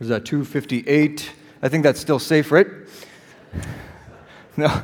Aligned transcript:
Was 0.00 0.08
that 0.08 0.24
258? 0.24 1.30
I 1.62 1.68
think 1.68 1.84
that's 1.84 2.00
still 2.00 2.18
safe, 2.18 2.50
right? 2.50 2.66
No. 4.56 4.82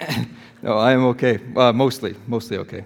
no, 0.62 0.78
I 0.78 0.90
am 0.90 1.04
okay. 1.04 1.38
Uh, 1.54 1.72
mostly, 1.72 2.16
mostly 2.26 2.56
okay. 2.58 2.84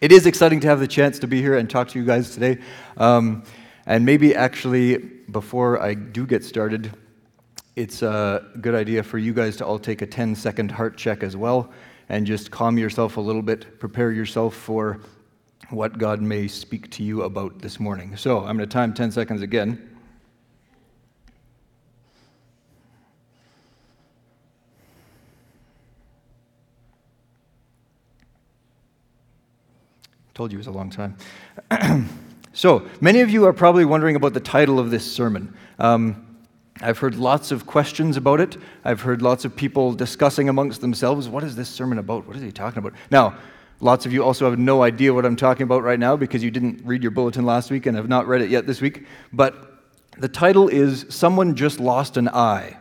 It 0.00 0.12
is 0.12 0.24
exciting 0.24 0.60
to 0.60 0.66
have 0.66 0.80
the 0.80 0.88
chance 0.88 1.18
to 1.18 1.26
be 1.26 1.42
here 1.42 1.58
and 1.58 1.68
talk 1.68 1.88
to 1.88 1.98
you 1.98 2.06
guys 2.06 2.32
today. 2.32 2.58
Um, 2.96 3.44
and 3.84 4.06
maybe 4.06 4.34
actually, 4.34 4.96
before 5.30 5.82
I 5.82 5.92
do 5.92 6.26
get 6.26 6.42
started, 6.42 6.90
it's 7.76 8.00
a 8.00 8.42
good 8.62 8.74
idea 8.74 9.02
for 9.02 9.18
you 9.18 9.34
guys 9.34 9.58
to 9.58 9.66
all 9.66 9.78
take 9.78 10.00
a 10.00 10.06
10 10.06 10.34
second 10.34 10.70
heart 10.70 10.96
check 10.96 11.22
as 11.22 11.36
well 11.36 11.70
and 12.08 12.26
just 12.26 12.50
calm 12.50 12.78
yourself 12.78 13.18
a 13.18 13.20
little 13.20 13.42
bit, 13.42 13.78
prepare 13.78 14.10
yourself 14.10 14.54
for 14.54 15.00
what 15.68 15.98
God 15.98 16.22
may 16.22 16.48
speak 16.48 16.90
to 16.92 17.02
you 17.02 17.24
about 17.24 17.58
this 17.58 17.78
morning. 17.78 18.16
So 18.16 18.38
I'm 18.38 18.56
going 18.56 18.60
to 18.60 18.66
time 18.66 18.94
10 18.94 19.12
seconds 19.12 19.42
again. 19.42 19.89
Told 30.34 30.52
you 30.52 30.58
it 30.58 30.60
was 30.60 30.66
a 30.66 30.72
long 30.72 30.90
time. 30.90 31.16
so, 32.52 32.88
many 33.00 33.20
of 33.20 33.30
you 33.30 33.44
are 33.46 33.52
probably 33.52 33.84
wondering 33.84 34.16
about 34.16 34.32
the 34.32 34.40
title 34.40 34.78
of 34.78 34.90
this 34.90 35.10
sermon. 35.10 35.54
Um, 35.78 36.26
I've 36.82 36.98
heard 36.98 37.16
lots 37.16 37.50
of 37.50 37.66
questions 37.66 38.16
about 38.16 38.40
it. 38.40 38.56
I've 38.84 39.02
heard 39.02 39.20
lots 39.20 39.44
of 39.44 39.54
people 39.54 39.92
discussing 39.92 40.48
amongst 40.48 40.80
themselves, 40.80 41.28
what 41.28 41.44
is 41.44 41.56
this 41.56 41.68
sermon 41.68 41.98
about? 41.98 42.26
What 42.26 42.36
is 42.36 42.42
he 42.42 42.52
talking 42.52 42.78
about? 42.78 42.94
Now, 43.10 43.36
lots 43.80 44.06
of 44.06 44.12
you 44.12 44.24
also 44.24 44.48
have 44.48 44.58
no 44.58 44.82
idea 44.82 45.12
what 45.12 45.26
I'm 45.26 45.36
talking 45.36 45.64
about 45.64 45.82
right 45.82 45.98
now 45.98 46.16
because 46.16 46.42
you 46.42 46.50
didn't 46.50 46.80
read 46.84 47.02
your 47.02 47.10
bulletin 47.10 47.44
last 47.44 47.70
week 47.70 47.86
and 47.86 47.96
have 47.96 48.08
not 48.08 48.26
read 48.26 48.40
it 48.40 48.50
yet 48.50 48.66
this 48.66 48.80
week. 48.80 49.06
But 49.32 49.70
the 50.16 50.28
title 50.28 50.68
is 50.68 51.06
Someone 51.10 51.54
Just 51.54 51.80
Lost 51.80 52.16
an 52.16 52.28
Eye. 52.28 52.76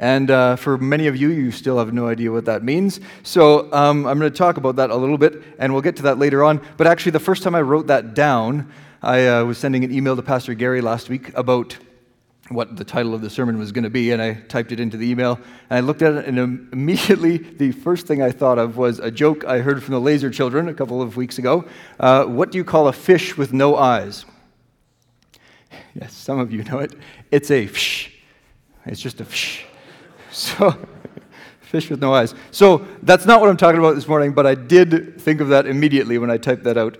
And 0.00 0.30
uh, 0.30 0.56
for 0.56 0.78
many 0.78 1.08
of 1.08 1.16
you, 1.16 1.28
you 1.28 1.52
still 1.52 1.78
have 1.78 1.92
no 1.92 2.08
idea 2.08 2.32
what 2.32 2.46
that 2.46 2.64
means. 2.64 3.00
So 3.22 3.70
um, 3.70 4.06
I'm 4.06 4.18
going 4.18 4.32
to 4.32 4.36
talk 4.36 4.56
about 4.56 4.76
that 4.76 4.88
a 4.88 4.96
little 4.96 5.18
bit, 5.18 5.42
and 5.58 5.74
we'll 5.74 5.82
get 5.82 5.96
to 5.96 6.02
that 6.04 6.18
later 6.18 6.42
on. 6.42 6.66
But 6.78 6.86
actually, 6.86 7.12
the 7.12 7.20
first 7.20 7.42
time 7.42 7.54
I 7.54 7.60
wrote 7.60 7.86
that 7.88 8.14
down, 8.14 8.72
I 9.02 9.26
uh, 9.26 9.44
was 9.44 9.58
sending 9.58 9.84
an 9.84 9.92
email 9.92 10.16
to 10.16 10.22
Pastor 10.22 10.54
Gary 10.54 10.80
last 10.80 11.10
week 11.10 11.36
about 11.36 11.76
what 12.48 12.78
the 12.78 12.84
title 12.84 13.14
of 13.14 13.20
the 13.20 13.28
sermon 13.28 13.58
was 13.58 13.72
going 13.72 13.84
to 13.84 13.90
be, 13.90 14.10
and 14.10 14.22
I 14.22 14.40
typed 14.48 14.72
it 14.72 14.80
into 14.80 14.96
the 14.96 15.06
email. 15.06 15.38
And 15.68 15.76
I 15.76 15.80
looked 15.80 16.00
at 16.00 16.14
it, 16.14 16.24
and 16.24 16.38
immediately 16.72 17.36
the 17.36 17.72
first 17.72 18.06
thing 18.06 18.22
I 18.22 18.30
thought 18.30 18.58
of 18.58 18.78
was 18.78 19.00
a 19.00 19.10
joke 19.10 19.44
I 19.44 19.58
heard 19.58 19.82
from 19.82 19.92
the 19.92 20.00
Laser 20.00 20.30
Children 20.30 20.70
a 20.70 20.74
couple 20.74 21.02
of 21.02 21.18
weeks 21.18 21.36
ago. 21.36 21.66
Uh, 21.98 22.24
what 22.24 22.50
do 22.50 22.56
you 22.56 22.64
call 22.64 22.88
a 22.88 22.92
fish 22.94 23.36
with 23.36 23.52
no 23.52 23.76
eyes? 23.76 24.24
Yes, 25.94 26.14
some 26.14 26.38
of 26.38 26.50
you 26.54 26.64
know 26.64 26.78
it. 26.78 26.94
It's 27.30 27.50
a 27.50 27.66
fish. 27.66 28.18
It's 28.86 29.00
just 29.02 29.20
a 29.20 29.26
fish. 29.26 29.66
So, 30.32 30.78
fish 31.60 31.90
with 31.90 32.00
no 32.00 32.14
eyes. 32.14 32.34
So, 32.52 32.86
that's 33.02 33.26
not 33.26 33.40
what 33.40 33.50
I'm 33.50 33.56
talking 33.56 33.80
about 33.80 33.96
this 33.96 34.06
morning, 34.06 34.32
but 34.32 34.46
I 34.46 34.54
did 34.54 35.20
think 35.20 35.40
of 35.40 35.48
that 35.48 35.66
immediately 35.66 36.18
when 36.18 36.30
I 36.30 36.36
typed 36.36 36.62
that 36.64 36.78
out. 36.78 36.98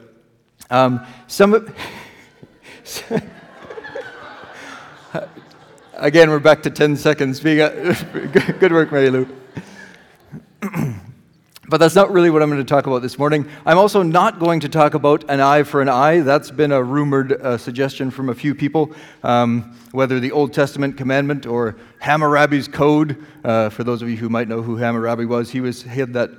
Um, 0.69 1.06
some 1.27 1.53
Again, 5.95 6.31
we're 6.31 6.39
back 6.39 6.62
to 6.62 6.70
10 6.70 6.97
seconds. 6.97 7.41
Good 7.42 8.73
work, 8.73 8.91
Mary 8.91 9.11
Lou. 9.11 9.28
But 11.71 11.79
that's 11.79 11.95
not 11.95 12.11
really 12.11 12.31
what 12.31 12.43
I'm 12.43 12.51
going 12.51 12.61
to 12.61 12.69
talk 12.69 12.89
about 12.89 13.01
this 13.01 13.17
morning. 13.17 13.49
I'm 13.65 13.79
also 13.79 14.03
not 14.03 14.41
going 14.41 14.59
to 14.59 14.69
talk 14.69 14.95
about 14.95 15.25
an 15.31 15.39
eye 15.39 15.63
for 15.63 15.81
an 15.81 15.89
eye. 15.89 16.19
That's 16.19 16.51
been 16.51 16.73
a 16.73 16.83
rumored 16.83 17.31
uh, 17.35 17.59
suggestion 17.59 18.11
from 18.11 18.29
a 18.29 18.35
few 18.35 18.57
people. 18.57 18.91
Um, 19.23 19.79
whether 19.93 20.19
the 20.19 20.33
Old 20.33 20.53
Testament 20.53 20.97
commandment 20.97 21.47
or 21.47 21.77
Hammurabi's 22.01 22.67
code, 22.67 23.25
uh, 23.45 23.69
for 23.69 23.85
those 23.85 24.03
of 24.03 24.11
you 24.11 24.17
who 24.17 24.29
might 24.29 24.48
know 24.48 24.63
who 24.63 24.79
Hammurabi 24.79 25.27
was, 25.27 25.48
he, 25.48 25.61
was, 25.61 25.85
he 25.85 26.01
had 26.01 26.13
that 26.14 26.30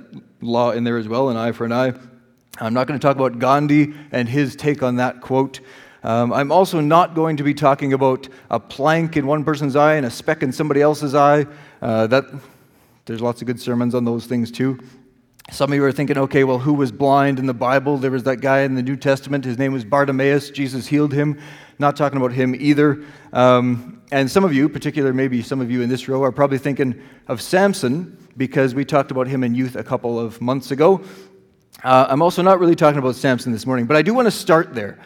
law 0.42 0.72
in 0.72 0.84
there 0.84 0.98
as 0.98 1.08
well, 1.08 1.30
an 1.30 1.38
eye 1.38 1.52
for 1.52 1.64
an 1.64 1.72
eye. 1.72 1.94
I'm 2.60 2.74
not 2.74 2.86
going 2.86 3.00
to 3.00 3.02
talk 3.02 3.16
about 3.16 3.38
Gandhi 3.38 3.94
and 4.12 4.28
his 4.28 4.54
take 4.54 4.82
on 4.82 4.96
that 4.96 5.22
quote. 5.22 5.60
Um, 6.02 6.30
I'm 6.34 6.52
also 6.52 6.78
not 6.78 7.14
going 7.14 7.38
to 7.38 7.42
be 7.42 7.54
talking 7.54 7.94
about 7.94 8.28
a 8.50 8.60
plank 8.60 9.16
in 9.16 9.26
one 9.26 9.44
person's 9.44 9.76
eye 9.76 9.94
and 9.94 10.04
a 10.04 10.10
speck 10.10 10.42
in 10.42 10.52
somebody 10.52 10.82
else's 10.82 11.14
eye. 11.14 11.46
Uh, 11.80 12.06
that, 12.08 12.26
there's 13.06 13.22
lots 13.22 13.40
of 13.40 13.46
good 13.46 13.58
sermons 13.58 13.94
on 13.94 14.04
those 14.04 14.26
things 14.26 14.50
too. 14.50 14.78
Some 15.50 15.70
of 15.70 15.76
you 15.76 15.84
are 15.84 15.92
thinking, 15.92 16.16
okay, 16.16 16.44
well, 16.44 16.58
who 16.58 16.72
was 16.72 16.92
blind 16.92 17.38
in 17.38 17.46
the 17.46 17.54
Bible? 17.54 17.98
There 17.98 18.10
was 18.10 18.22
that 18.24 18.36
guy 18.36 18.60
in 18.60 18.74
the 18.74 18.82
New 18.82 18.96
Testament. 18.96 19.44
His 19.44 19.58
name 19.58 19.72
was 19.72 19.84
Bartimaeus. 19.84 20.50
Jesus 20.50 20.86
healed 20.86 21.12
him. 21.12 21.40
Not 21.78 21.96
talking 21.96 22.16
about 22.16 22.32
him 22.32 22.54
either. 22.54 23.04
Um, 23.32 24.02
and 24.12 24.30
some 24.30 24.44
of 24.44 24.54
you, 24.54 24.68
particularly 24.68 25.16
maybe 25.16 25.42
some 25.42 25.60
of 25.60 25.70
you 25.70 25.82
in 25.82 25.88
this 25.88 26.08
row, 26.08 26.22
are 26.22 26.32
probably 26.32 26.58
thinking 26.58 27.02
of 27.28 27.42
Samson 27.42 28.16
because 28.36 28.74
we 28.74 28.84
talked 28.84 29.10
about 29.10 29.26
him 29.26 29.42
in 29.42 29.54
youth 29.54 29.76
a 29.76 29.84
couple 29.84 30.18
of 30.18 30.40
months 30.40 30.70
ago. 30.70 31.02
Uh, 31.82 32.06
I'm 32.08 32.22
also 32.22 32.40
not 32.42 32.60
really 32.60 32.76
talking 32.76 32.98
about 32.98 33.16
Samson 33.16 33.52
this 33.52 33.66
morning, 33.66 33.86
but 33.86 33.96
I 33.96 34.02
do 34.02 34.14
want 34.14 34.26
to 34.26 34.30
start 34.30 34.74
there. 34.74 34.98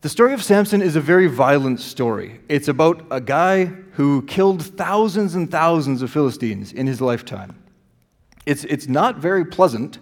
The 0.00 0.08
story 0.08 0.32
of 0.34 0.42
Samson 0.42 0.82
is 0.82 0.96
a 0.96 1.00
very 1.00 1.28
violent 1.28 1.78
story. 1.78 2.40
It's 2.48 2.66
about 2.66 3.06
a 3.10 3.20
guy 3.20 3.66
who 3.92 4.22
killed 4.22 4.64
thousands 4.64 5.36
and 5.36 5.48
thousands 5.48 6.02
of 6.02 6.10
Philistines 6.10 6.72
in 6.72 6.88
his 6.88 7.00
lifetime. 7.00 7.61
It's, 8.46 8.64
it's 8.64 8.88
not 8.88 9.16
very 9.16 9.44
pleasant. 9.44 9.98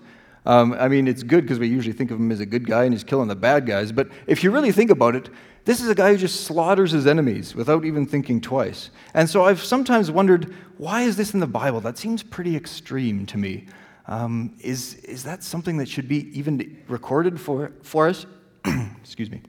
Um, 0.47 0.73
I 0.73 0.89
mean, 0.89 1.07
it's 1.07 1.23
good 1.23 1.43
because 1.43 1.59
we 1.59 1.69
usually 1.69 1.93
think 1.93 2.11
of 2.11 2.19
him 2.19 2.33
as 2.33 2.41
a 2.41 2.47
good 2.47 2.67
guy 2.67 2.85
and 2.85 2.95
he's 2.95 3.05
killing 3.05 3.29
the 3.29 3.37
bad 3.37 3.67
guys. 3.67 3.93
But 3.93 4.09
if 4.27 4.43
you 4.43 4.51
really 4.51 4.73
think 4.73 4.91
about 4.91 5.15
it, 5.15 5.29
this 5.65 5.81
is 5.81 5.89
a 5.89 5.95
guy 5.95 6.13
who 6.13 6.17
just 6.17 6.45
slaughters 6.45 6.93
his 6.93 7.07
enemies 7.07 7.55
without 7.55 7.85
even 7.85 8.07
thinking 8.07 8.41
twice. 8.41 8.91
And 9.13 9.29
so 9.29 9.45
I've 9.45 9.63
sometimes 9.63 10.11
wondered, 10.11 10.55
why 10.79 11.03
is 11.03 11.17
this 11.17 11.35
in 11.35 11.41
the 11.41 11.47
Bible? 11.47 11.81
That 11.81 11.99
seems 11.99 12.23
pretty 12.23 12.57
extreme 12.57 13.27
to 13.27 13.39
me. 13.39 13.67
Um, 14.07 14.57
is, 14.61 14.95
is 14.97 15.23
that 15.25 15.43
something 15.43 15.77
that 15.77 15.89
should 15.89 16.09
be 16.09 16.37
even 16.37 16.83
recorded 16.89 17.39
for, 17.39 17.73
for 17.83 18.09
us? 18.09 18.27
Excuse 19.03 19.31
me. 19.31 19.43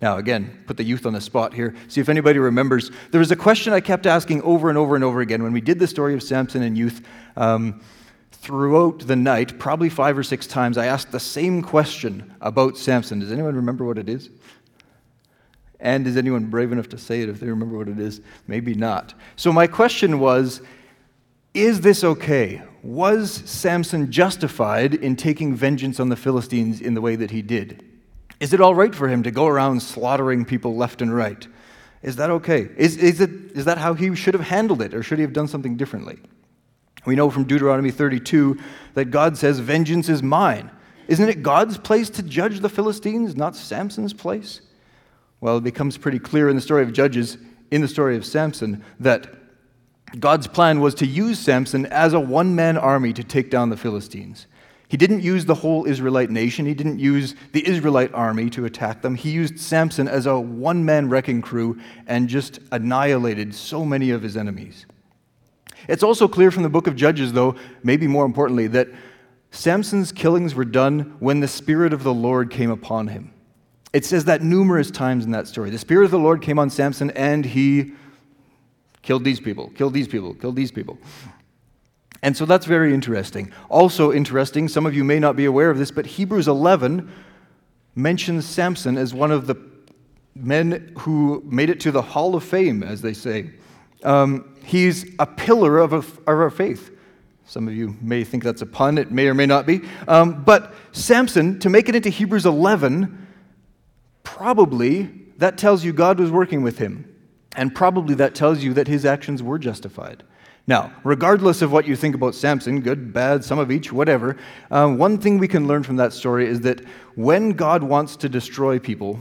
Now, 0.00 0.18
again, 0.18 0.62
put 0.66 0.76
the 0.76 0.84
youth 0.84 1.06
on 1.06 1.14
the 1.14 1.20
spot 1.20 1.54
here. 1.54 1.74
See 1.88 2.00
if 2.00 2.08
anybody 2.08 2.38
remembers. 2.38 2.90
There 3.10 3.18
was 3.18 3.30
a 3.30 3.36
question 3.36 3.72
I 3.72 3.80
kept 3.80 4.06
asking 4.06 4.42
over 4.42 4.68
and 4.68 4.76
over 4.76 4.94
and 4.94 5.02
over 5.02 5.20
again 5.20 5.42
when 5.42 5.52
we 5.52 5.60
did 5.60 5.78
the 5.78 5.86
story 5.86 6.14
of 6.14 6.22
Samson 6.22 6.62
and 6.62 6.76
youth. 6.76 7.06
Um, 7.36 7.80
throughout 8.30 9.00
the 9.00 9.16
night, 9.16 9.58
probably 9.58 9.88
five 9.88 10.16
or 10.16 10.22
six 10.22 10.46
times, 10.46 10.78
I 10.78 10.86
asked 10.86 11.12
the 11.12 11.20
same 11.20 11.62
question 11.62 12.34
about 12.40 12.76
Samson. 12.76 13.18
Does 13.20 13.32
anyone 13.32 13.56
remember 13.56 13.84
what 13.84 13.98
it 13.98 14.08
is? 14.08 14.30
And 15.80 16.06
is 16.06 16.16
anyone 16.16 16.46
brave 16.46 16.72
enough 16.72 16.88
to 16.90 16.98
say 16.98 17.22
it 17.22 17.28
if 17.28 17.40
they 17.40 17.48
remember 17.48 17.76
what 17.76 17.88
it 17.88 17.98
is? 17.98 18.20
Maybe 18.46 18.74
not. 18.74 19.14
So, 19.36 19.52
my 19.52 19.66
question 19.66 20.20
was 20.20 20.62
Is 21.54 21.80
this 21.80 22.04
okay? 22.04 22.62
Was 22.82 23.32
Samson 23.32 24.12
justified 24.12 24.94
in 24.94 25.16
taking 25.16 25.54
vengeance 25.54 25.98
on 25.98 26.08
the 26.08 26.16
Philistines 26.16 26.80
in 26.80 26.94
the 26.94 27.00
way 27.00 27.16
that 27.16 27.30
he 27.30 27.42
did? 27.42 27.84
Is 28.40 28.52
it 28.52 28.60
all 28.60 28.74
right 28.74 28.94
for 28.94 29.08
him 29.08 29.22
to 29.22 29.30
go 29.30 29.46
around 29.46 29.80
slaughtering 29.80 30.44
people 30.44 30.76
left 30.76 31.00
and 31.00 31.14
right? 31.14 31.46
Is 32.02 32.16
that 32.16 32.30
okay? 32.30 32.68
Is, 32.76 32.96
is, 32.98 33.20
it, 33.20 33.30
is 33.54 33.64
that 33.64 33.78
how 33.78 33.94
he 33.94 34.14
should 34.14 34.34
have 34.34 34.44
handled 34.44 34.82
it, 34.82 34.94
or 34.94 35.02
should 35.02 35.18
he 35.18 35.22
have 35.22 35.32
done 35.32 35.48
something 35.48 35.76
differently? 35.76 36.18
We 37.06 37.14
know 37.14 37.30
from 37.30 37.44
Deuteronomy 37.44 37.90
32 37.90 38.58
that 38.94 39.06
God 39.06 39.38
says, 39.38 39.58
Vengeance 39.60 40.08
is 40.08 40.22
mine. 40.22 40.70
Isn't 41.08 41.28
it 41.28 41.42
God's 41.42 41.78
place 41.78 42.10
to 42.10 42.22
judge 42.22 42.60
the 42.60 42.68
Philistines, 42.68 43.36
not 43.36 43.56
Samson's 43.56 44.12
place? 44.12 44.60
Well, 45.40 45.58
it 45.58 45.64
becomes 45.64 45.96
pretty 45.96 46.18
clear 46.18 46.48
in 46.48 46.56
the 46.56 46.62
story 46.62 46.82
of 46.82 46.92
Judges, 46.92 47.38
in 47.70 47.80
the 47.80 47.88
story 47.88 48.16
of 48.16 48.24
Samson, 48.24 48.84
that 49.00 49.28
God's 50.18 50.46
plan 50.46 50.80
was 50.80 50.94
to 50.96 51.06
use 51.06 51.38
Samson 51.38 51.86
as 51.86 52.12
a 52.12 52.20
one 52.20 52.54
man 52.54 52.76
army 52.76 53.12
to 53.12 53.24
take 53.24 53.50
down 53.50 53.70
the 53.70 53.76
Philistines. 53.76 54.46
He 54.88 54.96
didn't 54.96 55.22
use 55.22 55.44
the 55.44 55.54
whole 55.54 55.84
Israelite 55.86 56.30
nation. 56.30 56.64
He 56.64 56.74
didn't 56.74 57.00
use 57.00 57.34
the 57.52 57.66
Israelite 57.66 58.14
army 58.14 58.48
to 58.50 58.64
attack 58.66 59.02
them. 59.02 59.16
He 59.16 59.30
used 59.30 59.58
Samson 59.58 60.06
as 60.06 60.26
a 60.26 60.38
one 60.38 60.84
man 60.84 61.08
wrecking 61.08 61.42
crew 61.42 61.80
and 62.06 62.28
just 62.28 62.60
annihilated 62.70 63.54
so 63.54 63.84
many 63.84 64.10
of 64.10 64.22
his 64.22 64.36
enemies. 64.36 64.86
It's 65.88 66.02
also 66.02 66.28
clear 66.28 66.50
from 66.50 66.62
the 66.62 66.68
book 66.68 66.86
of 66.86 66.96
Judges, 66.96 67.32
though, 67.32 67.56
maybe 67.82 68.06
more 68.06 68.24
importantly, 68.24 68.68
that 68.68 68.88
Samson's 69.50 70.12
killings 70.12 70.54
were 70.54 70.64
done 70.64 71.16
when 71.18 71.40
the 71.40 71.48
Spirit 71.48 71.92
of 71.92 72.02
the 72.02 72.14
Lord 72.14 72.50
came 72.50 72.70
upon 72.70 73.08
him. 73.08 73.32
It 73.92 74.04
says 74.04 74.26
that 74.26 74.42
numerous 74.42 74.90
times 74.90 75.24
in 75.24 75.30
that 75.32 75.46
story. 75.46 75.70
The 75.70 75.78
Spirit 75.78 76.04
of 76.04 76.10
the 76.10 76.18
Lord 76.18 76.42
came 76.42 76.58
on 76.58 76.70
Samson 76.70 77.10
and 77.12 77.44
he 77.44 77.92
killed 79.02 79.24
these 79.24 79.40
people, 79.40 79.70
killed 79.70 79.94
these 79.94 80.08
people, 80.08 80.34
killed 80.34 80.56
these 80.56 80.72
people. 80.72 80.98
And 82.22 82.36
so 82.36 82.44
that's 82.46 82.66
very 82.66 82.94
interesting. 82.94 83.52
Also 83.68 84.12
interesting, 84.12 84.68
some 84.68 84.86
of 84.86 84.94
you 84.94 85.04
may 85.04 85.18
not 85.18 85.36
be 85.36 85.44
aware 85.44 85.70
of 85.70 85.78
this, 85.78 85.90
but 85.90 86.06
Hebrews 86.06 86.48
11 86.48 87.10
mentions 87.94 88.44
Samson 88.46 88.96
as 88.96 89.14
one 89.14 89.30
of 89.30 89.46
the 89.46 89.56
men 90.34 90.92
who 90.98 91.42
made 91.46 91.70
it 91.70 91.80
to 91.80 91.90
the 91.90 92.02
Hall 92.02 92.34
of 92.34 92.44
Fame, 92.44 92.82
as 92.82 93.00
they 93.00 93.12
say. 93.12 93.50
Um, 94.02 94.54
he's 94.64 95.14
a 95.18 95.26
pillar 95.26 95.78
of, 95.78 95.92
a, 95.92 95.96
of, 95.96 96.28
our 96.28 96.50
faith. 96.50 96.90
Some 97.46 97.68
of 97.68 97.74
you 97.74 97.96
may 98.00 98.24
think 98.24 98.44
that's 98.44 98.62
a 98.62 98.66
pun, 98.66 98.98
it 98.98 99.10
may 99.10 99.26
or 99.28 99.34
may 99.34 99.46
not 99.46 99.66
be. 99.66 99.82
Um, 100.06 100.44
but 100.44 100.74
Samson, 100.92 101.58
to 101.60 101.70
make 101.70 101.88
it 101.88 101.94
into 101.94 102.10
Hebrews 102.10 102.44
11, 102.44 103.26
probably 104.22 105.10
that 105.38 105.56
tells 105.56 105.84
you 105.84 105.92
God 105.92 106.18
was 106.18 106.30
working 106.30 106.62
with 106.62 106.78
him. 106.78 107.12
And 107.56 107.74
probably 107.74 108.14
that 108.16 108.34
tells 108.34 108.62
you 108.62 108.74
that 108.74 108.86
his 108.86 109.06
actions 109.06 109.42
were 109.42 109.58
justified. 109.58 110.22
Now, 110.68 110.92
regardless 111.04 111.62
of 111.62 111.70
what 111.70 111.86
you 111.86 111.94
think 111.94 112.16
about 112.16 112.34
Samson, 112.34 112.80
good, 112.80 113.12
bad, 113.12 113.44
some 113.44 113.58
of 113.60 113.70
each, 113.70 113.92
whatever, 113.92 114.36
uh, 114.70 114.88
one 114.88 115.18
thing 115.18 115.38
we 115.38 115.46
can 115.46 115.68
learn 115.68 115.84
from 115.84 115.96
that 115.96 116.12
story 116.12 116.46
is 116.46 116.60
that 116.62 116.80
when 117.14 117.50
God 117.50 117.84
wants 117.84 118.16
to 118.16 118.28
destroy 118.28 118.78
people, 118.80 119.20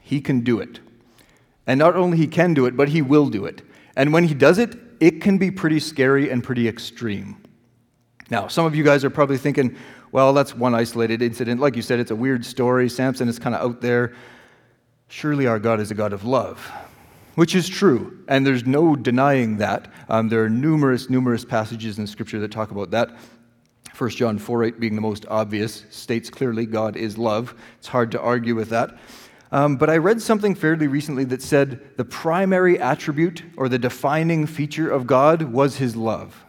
he 0.00 0.20
can 0.20 0.40
do 0.40 0.60
it. 0.60 0.80
And 1.66 1.78
not 1.78 1.96
only 1.96 2.18
he 2.18 2.26
can 2.26 2.52
do 2.52 2.66
it, 2.66 2.76
but 2.76 2.90
he 2.90 3.00
will 3.00 3.28
do 3.28 3.46
it. 3.46 3.62
And 3.96 4.12
when 4.12 4.24
he 4.24 4.34
does 4.34 4.58
it, 4.58 4.76
it 5.00 5.22
can 5.22 5.38
be 5.38 5.50
pretty 5.50 5.80
scary 5.80 6.30
and 6.30 6.44
pretty 6.44 6.68
extreme. 6.68 7.42
Now, 8.28 8.46
some 8.48 8.66
of 8.66 8.74
you 8.74 8.84
guys 8.84 9.04
are 9.04 9.10
probably 9.10 9.38
thinking, 9.38 9.76
well, 10.10 10.34
that's 10.34 10.54
one 10.54 10.74
isolated 10.74 11.22
incident. 11.22 11.60
Like 11.60 11.76
you 11.76 11.82
said, 11.82 11.98
it's 11.98 12.10
a 12.10 12.16
weird 12.16 12.44
story. 12.44 12.90
Samson 12.90 13.26
is 13.26 13.38
kind 13.38 13.54
of 13.54 13.62
out 13.62 13.80
there. 13.80 14.12
Surely 15.08 15.46
our 15.46 15.58
God 15.58 15.80
is 15.80 15.90
a 15.90 15.94
God 15.94 16.12
of 16.12 16.24
love 16.24 16.70
which 17.34 17.54
is 17.54 17.68
true, 17.68 18.24
and 18.28 18.46
there's 18.46 18.66
no 18.66 18.94
denying 18.94 19.58
that. 19.58 19.90
Um, 20.08 20.28
there 20.28 20.44
are 20.44 20.50
numerous, 20.50 21.08
numerous 21.08 21.44
passages 21.44 21.98
in 21.98 22.06
Scripture 22.06 22.40
that 22.40 22.50
talk 22.50 22.70
about 22.70 22.90
that. 22.90 23.10
1 23.96 24.10
John 24.10 24.38
4 24.38 24.64
8 24.64 24.80
being 24.80 24.94
the 24.94 25.00
most 25.00 25.26
obvious, 25.28 25.84
states 25.90 26.30
clearly 26.30 26.66
God 26.66 26.96
is 26.96 27.18
love. 27.18 27.54
It's 27.78 27.88
hard 27.88 28.10
to 28.12 28.20
argue 28.20 28.54
with 28.54 28.70
that. 28.70 28.98
Um, 29.50 29.76
but 29.76 29.90
I 29.90 29.98
read 29.98 30.22
something 30.22 30.54
fairly 30.54 30.86
recently 30.86 31.24
that 31.24 31.42
said 31.42 31.96
the 31.98 32.04
primary 32.04 32.78
attribute 32.80 33.42
or 33.56 33.68
the 33.68 33.78
defining 33.78 34.46
feature 34.46 34.90
of 34.90 35.06
God 35.06 35.42
was 35.42 35.76
his 35.76 35.94
love. 35.94 36.42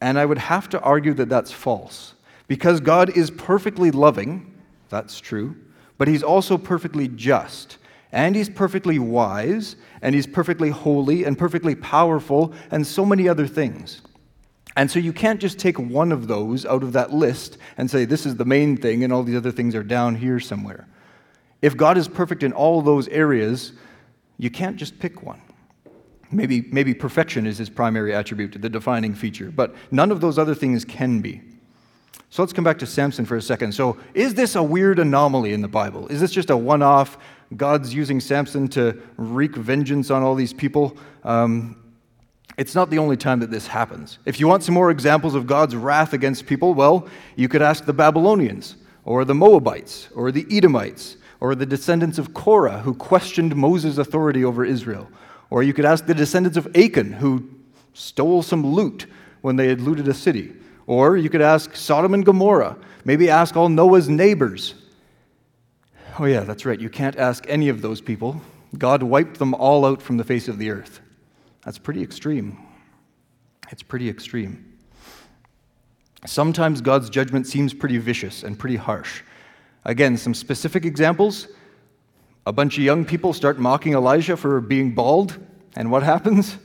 And 0.00 0.18
I 0.18 0.24
would 0.24 0.38
have 0.38 0.68
to 0.70 0.80
argue 0.80 1.12
that 1.14 1.28
that's 1.28 1.52
false. 1.52 2.14
Because 2.48 2.80
God 2.80 3.16
is 3.16 3.30
perfectly 3.30 3.90
loving, 3.90 4.54
that's 4.88 5.20
true, 5.20 5.56
but 5.98 6.08
he's 6.08 6.22
also 6.22 6.56
perfectly 6.58 7.08
just 7.08 7.78
and 8.14 8.36
he's 8.36 8.48
perfectly 8.48 9.00
wise, 9.00 9.74
and 10.00 10.14
he's 10.14 10.26
perfectly 10.26 10.70
holy, 10.70 11.24
and 11.24 11.36
perfectly 11.36 11.74
powerful, 11.74 12.54
and 12.70 12.86
so 12.86 13.04
many 13.04 13.28
other 13.28 13.46
things. 13.48 14.02
And 14.76 14.88
so 14.88 15.00
you 15.00 15.12
can't 15.12 15.40
just 15.40 15.58
take 15.58 15.78
one 15.80 16.12
of 16.12 16.28
those 16.28 16.64
out 16.64 16.84
of 16.84 16.92
that 16.92 17.12
list 17.12 17.58
and 17.76 17.90
say, 17.90 18.04
this 18.04 18.24
is 18.24 18.36
the 18.36 18.44
main 18.44 18.76
thing, 18.76 19.02
and 19.02 19.12
all 19.12 19.24
these 19.24 19.36
other 19.36 19.50
things 19.50 19.74
are 19.74 19.82
down 19.82 20.14
here 20.14 20.38
somewhere. 20.38 20.86
If 21.60 21.76
God 21.76 21.98
is 21.98 22.06
perfect 22.06 22.44
in 22.44 22.52
all 22.52 22.82
those 22.82 23.08
areas, 23.08 23.72
you 24.38 24.48
can't 24.48 24.76
just 24.76 25.00
pick 25.00 25.24
one. 25.24 25.42
Maybe, 26.30 26.68
maybe 26.70 26.94
perfection 26.94 27.48
is 27.48 27.58
his 27.58 27.68
primary 27.68 28.14
attribute, 28.14 28.62
the 28.62 28.68
defining 28.68 29.14
feature, 29.14 29.50
but 29.50 29.74
none 29.90 30.12
of 30.12 30.20
those 30.20 30.38
other 30.38 30.54
things 30.54 30.84
can 30.84 31.20
be. 31.20 31.42
So 32.30 32.42
let's 32.42 32.52
come 32.52 32.64
back 32.64 32.78
to 32.80 32.86
Samson 32.86 33.24
for 33.24 33.36
a 33.36 33.42
second. 33.42 33.72
So, 33.72 33.96
is 34.12 34.34
this 34.34 34.56
a 34.56 34.62
weird 34.62 34.98
anomaly 34.98 35.52
in 35.52 35.60
the 35.60 35.68
Bible? 35.68 36.08
Is 36.08 36.20
this 36.20 36.32
just 36.32 36.50
a 36.50 36.56
one 36.56 36.82
off? 36.82 37.16
God's 37.56 37.94
using 37.94 38.20
Samson 38.20 38.66
to 38.68 39.00
wreak 39.16 39.54
vengeance 39.54 40.10
on 40.10 40.22
all 40.22 40.34
these 40.34 40.52
people? 40.52 40.96
Um, 41.22 41.76
it's 42.56 42.74
not 42.74 42.90
the 42.90 42.98
only 42.98 43.16
time 43.16 43.40
that 43.40 43.50
this 43.50 43.66
happens. 43.66 44.18
If 44.26 44.38
you 44.38 44.48
want 44.48 44.62
some 44.62 44.74
more 44.74 44.90
examples 44.90 45.34
of 45.34 45.46
God's 45.46 45.74
wrath 45.76 46.12
against 46.12 46.46
people, 46.46 46.74
well, 46.74 47.08
you 47.36 47.48
could 47.48 47.62
ask 47.62 47.84
the 47.84 47.92
Babylonians, 47.92 48.76
or 49.04 49.24
the 49.24 49.34
Moabites, 49.34 50.08
or 50.14 50.30
the 50.30 50.46
Edomites, 50.50 51.16
or 51.40 51.54
the 51.54 51.66
descendants 51.66 52.18
of 52.18 52.32
Korah 52.32 52.78
who 52.78 52.94
questioned 52.94 53.54
Moses' 53.54 53.98
authority 53.98 54.44
over 54.44 54.64
Israel. 54.64 55.08
Or 55.50 55.62
you 55.62 55.72
could 55.72 55.84
ask 55.84 56.06
the 56.06 56.14
descendants 56.14 56.56
of 56.56 56.66
Achan 56.74 57.12
who 57.12 57.48
stole 57.92 58.42
some 58.42 58.66
loot 58.66 59.06
when 59.40 59.56
they 59.56 59.68
had 59.68 59.80
looted 59.80 60.08
a 60.08 60.14
city. 60.14 60.52
Or 60.86 61.16
you 61.16 61.30
could 61.30 61.42
ask 61.42 61.74
Sodom 61.76 62.14
and 62.14 62.24
Gomorrah. 62.24 62.76
Maybe 63.04 63.30
ask 63.30 63.56
all 63.56 63.68
Noah's 63.68 64.08
neighbors. 64.08 64.74
Oh, 66.18 66.26
yeah, 66.26 66.40
that's 66.40 66.64
right. 66.64 66.78
You 66.78 66.90
can't 66.90 67.16
ask 67.16 67.44
any 67.48 67.68
of 67.68 67.82
those 67.82 68.00
people. 68.00 68.40
God 68.78 69.02
wiped 69.02 69.38
them 69.38 69.54
all 69.54 69.84
out 69.84 70.00
from 70.02 70.16
the 70.16 70.24
face 70.24 70.48
of 70.48 70.58
the 70.58 70.70
earth. 70.70 71.00
That's 71.64 71.78
pretty 71.78 72.02
extreme. 72.02 72.58
It's 73.70 73.82
pretty 73.82 74.08
extreme. 74.08 74.72
Sometimes 76.26 76.80
God's 76.80 77.10
judgment 77.10 77.46
seems 77.46 77.74
pretty 77.74 77.98
vicious 77.98 78.42
and 78.42 78.58
pretty 78.58 78.76
harsh. 78.76 79.22
Again, 79.84 80.16
some 80.16 80.34
specific 80.34 80.84
examples. 80.84 81.48
A 82.46 82.52
bunch 82.52 82.78
of 82.78 82.84
young 82.84 83.04
people 83.04 83.32
start 83.32 83.58
mocking 83.58 83.94
Elijah 83.94 84.36
for 84.36 84.60
being 84.60 84.94
bald, 84.94 85.38
and 85.76 85.90
what 85.90 86.02
happens? 86.02 86.56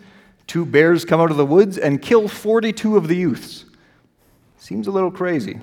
Two 0.47 0.65
bears 0.65 1.05
come 1.05 1.21
out 1.21 1.31
of 1.31 1.37
the 1.37 1.45
woods 1.45 1.77
and 1.77 2.01
kill 2.01 2.27
42 2.27 2.97
of 2.97 3.07
the 3.07 3.15
youths. 3.15 3.65
Seems 4.59 4.87
a 4.87 4.91
little 4.91 5.09
crazy. 5.09 5.57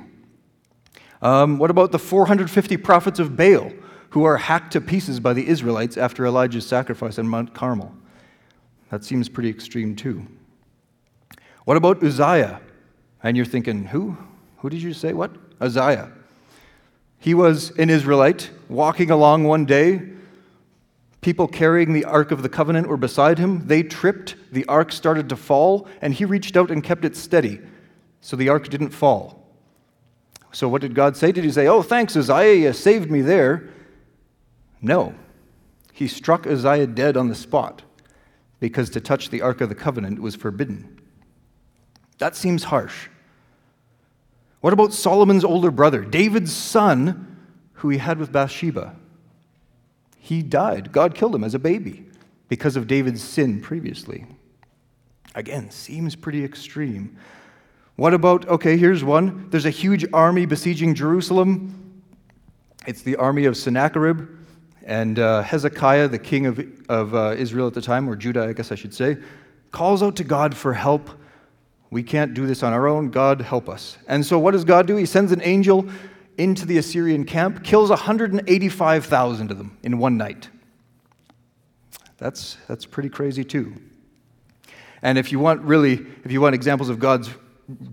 Um, 1.20 1.58
what 1.58 1.70
about 1.70 1.92
the 1.92 1.98
450 1.98 2.78
prophets 2.78 3.18
of 3.18 3.36
Baal 3.36 3.70
who 4.10 4.24
are 4.24 4.38
hacked 4.38 4.72
to 4.72 4.80
pieces 4.80 5.20
by 5.20 5.34
the 5.34 5.46
Israelites 5.46 5.98
after 5.98 6.24
Elijah's 6.24 6.66
sacrifice 6.66 7.18
on 7.18 7.28
Mount 7.28 7.52
Carmel? 7.52 7.94
That 8.90 9.04
seems 9.04 9.28
pretty 9.28 9.50
extreme, 9.50 9.96
too. 9.96 10.26
What 11.64 11.76
about 11.76 12.02
Uzziah? 12.02 12.60
And 13.22 13.36
you're 13.36 13.46
thinking, 13.46 13.84
who? 13.84 14.16
Who 14.58 14.70
did 14.70 14.80
you 14.80 14.94
say? 14.94 15.12
What? 15.12 15.32
Uzziah. 15.60 16.10
He 17.18 17.34
was 17.34 17.72
an 17.72 17.90
Israelite 17.90 18.50
walking 18.68 19.10
along 19.10 19.44
one 19.44 19.66
day. 19.66 20.02
People 21.20 21.48
carrying 21.48 21.92
the 21.92 22.04
Ark 22.04 22.30
of 22.30 22.42
the 22.42 22.48
Covenant 22.48 22.88
were 22.88 22.96
beside 22.96 23.38
him. 23.38 23.66
They 23.66 23.82
tripped. 23.82 24.36
The 24.52 24.64
Ark 24.66 24.90
started 24.90 25.28
to 25.28 25.36
fall, 25.36 25.86
and 26.00 26.14
he 26.14 26.24
reached 26.24 26.56
out 26.56 26.70
and 26.70 26.82
kept 26.82 27.04
it 27.04 27.14
steady 27.14 27.60
so 28.26 28.34
the 28.34 28.48
ark 28.48 28.68
didn't 28.68 28.90
fall. 28.90 29.46
So, 30.50 30.68
what 30.68 30.80
did 30.80 30.96
God 30.96 31.16
say? 31.16 31.30
Did 31.30 31.44
he 31.44 31.52
say, 31.52 31.68
Oh, 31.68 31.80
thanks, 31.80 32.16
you 32.16 32.72
saved 32.72 33.08
me 33.08 33.20
there? 33.20 33.68
No. 34.82 35.14
He 35.92 36.08
struck 36.08 36.44
Uzziah 36.44 36.88
dead 36.88 37.16
on 37.16 37.28
the 37.28 37.36
spot 37.36 37.82
because 38.58 38.90
to 38.90 39.00
touch 39.00 39.30
the 39.30 39.42
Ark 39.42 39.60
of 39.60 39.68
the 39.68 39.76
Covenant 39.76 40.20
was 40.20 40.34
forbidden. 40.34 41.00
That 42.18 42.34
seems 42.34 42.64
harsh. 42.64 43.06
What 44.60 44.72
about 44.72 44.92
Solomon's 44.92 45.44
older 45.44 45.70
brother, 45.70 46.02
David's 46.02 46.52
son, 46.52 47.46
who 47.74 47.90
he 47.90 47.98
had 47.98 48.18
with 48.18 48.32
Bathsheba? 48.32 48.96
He 50.18 50.42
died. 50.42 50.90
God 50.90 51.14
killed 51.14 51.36
him 51.36 51.44
as 51.44 51.54
a 51.54 51.60
baby 51.60 52.06
because 52.48 52.74
of 52.74 52.88
David's 52.88 53.22
sin 53.22 53.60
previously. 53.60 54.26
Again, 55.36 55.70
seems 55.70 56.16
pretty 56.16 56.44
extreme. 56.44 57.16
What 57.96 58.12
about, 58.12 58.46
okay, 58.46 58.76
here's 58.76 59.02
one. 59.02 59.48
There's 59.48 59.64
a 59.64 59.70
huge 59.70 60.04
army 60.12 60.44
besieging 60.44 60.94
Jerusalem. 60.94 62.02
It's 62.86 63.00
the 63.00 63.16
army 63.16 63.46
of 63.46 63.56
Sennacherib. 63.56 64.28
And 64.84 65.18
uh, 65.18 65.42
Hezekiah, 65.42 66.08
the 66.08 66.18
king 66.18 66.46
of, 66.46 66.64
of 66.90 67.14
uh, 67.14 67.34
Israel 67.36 67.66
at 67.66 67.74
the 67.74 67.80
time, 67.80 68.08
or 68.08 68.14
Judah, 68.14 68.44
I 68.44 68.52
guess 68.52 68.70
I 68.70 68.74
should 68.74 68.94
say, 68.94 69.16
calls 69.72 70.02
out 70.02 70.14
to 70.16 70.24
God 70.24 70.54
for 70.54 70.74
help. 70.74 71.08
We 71.90 72.02
can't 72.02 72.34
do 72.34 72.46
this 72.46 72.62
on 72.62 72.74
our 72.74 72.86
own. 72.86 73.10
God, 73.10 73.40
help 73.40 73.68
us. 73.68 73.96
And 74.06 74.24
so, 74.24 74.38
what 74.38 74.50
does 74.50 74.64
God 74.64 74.86
do? 74.86 74.96
He 74.96 75.06
sends 75.06 75.32
an 75.32 75.40
angel 75.42 75.88
into 76.36 76.66
the 76.66 76.76
Assyrian 76.76 77.24
camp, 77.24 77.64
kills 77.64 77.88
185,000 77.88 79.50
of 79.50 79.58
them 79.58 79.78
in 79.82 79.98
one 79.98 80.18
night. 80.18 80.50
That's, 82.18 82.58
that's 82.68 82.84
pretty 82.84 83.08
crazy, 83.08 83.42
too. 83.42 83.74
And 85.02 85.16
if 85.18 85.32
you 85.32 85.38
want 85.38 85.62
really, 85.62 86.04
if 86.24 86.30
you 86.30 86.40
want 86.40 86.54
examples 86.54 86.90
of 86.90 86.98
God's 86.98 87.30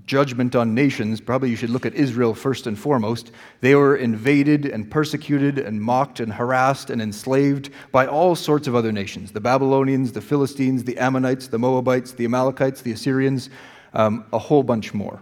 judgment 0.05 0.55
on 0.55 0.75
nations, 0.75 1.19
probably 1.19 1.49
you 1.49 1.55
should 1.55 1.69
look 1.69 1.85
at 1.85 1.93
Israel 1.95 2.33
first 2.33 2.67
and 2.67 2.77
foremost. 2.77 3.31
They 3.61 3.75
were 3.75 3.95
invaded 3.95 4.65
and 4.65 4.89
persecuted 4.89 5.57
and 5.57 5.81
mocked 5.81 6.19
and 6.19 6.31
harassed 6.31 6.89
and 6.89 7.01
enslaved 7.01 7.71
by 7.91 8.05
all 8.05 8.35
sorts 8.35 8.67
of 8.67 8.75
other 8.75 8.91
nations 8.91 9.31
the 9.31 9.41
Babylonians, 9.41 10.11
the 10.11 10.21
Philistines, 10.21 10.83
the 10.83 10.97
Ammonites, 10.97 11.47
the 11.47 11.57
Moabites, 11.57 12.11
the 12.11 12.25
Amalekites, 12.25 12.81
the 12.81 12.91
Assyrians, 12.91 13.49
um, 13.93 14.25
a 14.31 14.39
whole 14.39 14.63
bunch 14.63 14.93
more. 14.93 15.21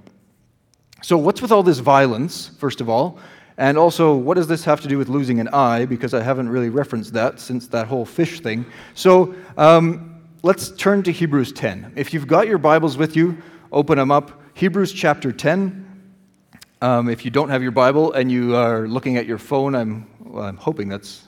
So, 1.01 1.17
what's 1.17 1.41
with 1.41 1.51
all 1.51 1.63
this 1.63 1.79
violence, 1.79 2.49
first 2.59 2.81
of 2.81 2.89
all? 2.89 3.19
And 3.57 3.77
also, 3.77 4.15
what 4.15 4.35
does 4.35 4.47
this 4.47 4.63
have 4.65 4.81
to 4.81 4.87
do 4.87 4.97
with 4.97 5.09
losing 5.09 5.39
an 5.39 5.47
eye? 5.49 5.85
Because 5.85 6.13
I 6.13 6.21
haven't 6.21 6.49
really 6.49 6.69
referenced 6.69 7.13
that 7.13 7.39
since 7.39 7.67
that 7.67 7.87
whole 7.87 8.05
fish 8.05 8.41
thing. 8.41 8.65
So, 8.95 9.33
um, 9.57 10.21
let's 10.43 10.71
turn 10.71 11.03
to 11.03 11.11
Hebrews 11.11 11.53
10. 11.53 11.93
If 11.95 12.13
you've 12.13 12.27
got 12.27 12.47
your 12.47 12.57
Bibles 12.57 12.97
with 12.97 13.15
you, 13.15 13.37
open 13.71 13.97
them 13.97 14.11
up. 14.11 14.40
Hebrews 14.61 14.93
chapter 14.93 15.31
10. 15.31 15.87
Um, 16.83 17.09
if 17.09 17.25
you 17.25 17.31
don't 17.31 17.49
have 17.49 17.63
your 17.63 17.71
Bible 17.71 18.13
and 18.13 18.31
you 18.31 18.55
are 18.55 18.87
looking 18.87 19.17
at 19.17 19.25
your 19.25 19.39
phone, 19.39 19.73
I'm, 19.73 20.05
well, 20.23 20.43
I'm 20.43 20.57
hoping 20.57 20.87
that's 20.87 21.27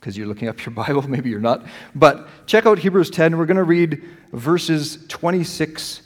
because 0.00 0.18
you're 0.18 0.26
looking 0.26 0.48
up 0.48 0.66
your 0.66 0.74
Bible. 0.74 1.08
Maybe 1.08 1.30
you're 1.30 1.38
not. 1.38 1.64
But 1.94 2.26
check 2.46 2.66
out 2.66 2.80
Hebrews 2.80 3.08
10. 3.10 3.38
We're 3.38 3.46
going 3.46 3.56
to 3.56 3.62
read 3.62 4.02
verses 4.32 5.06
26 5.06 6.02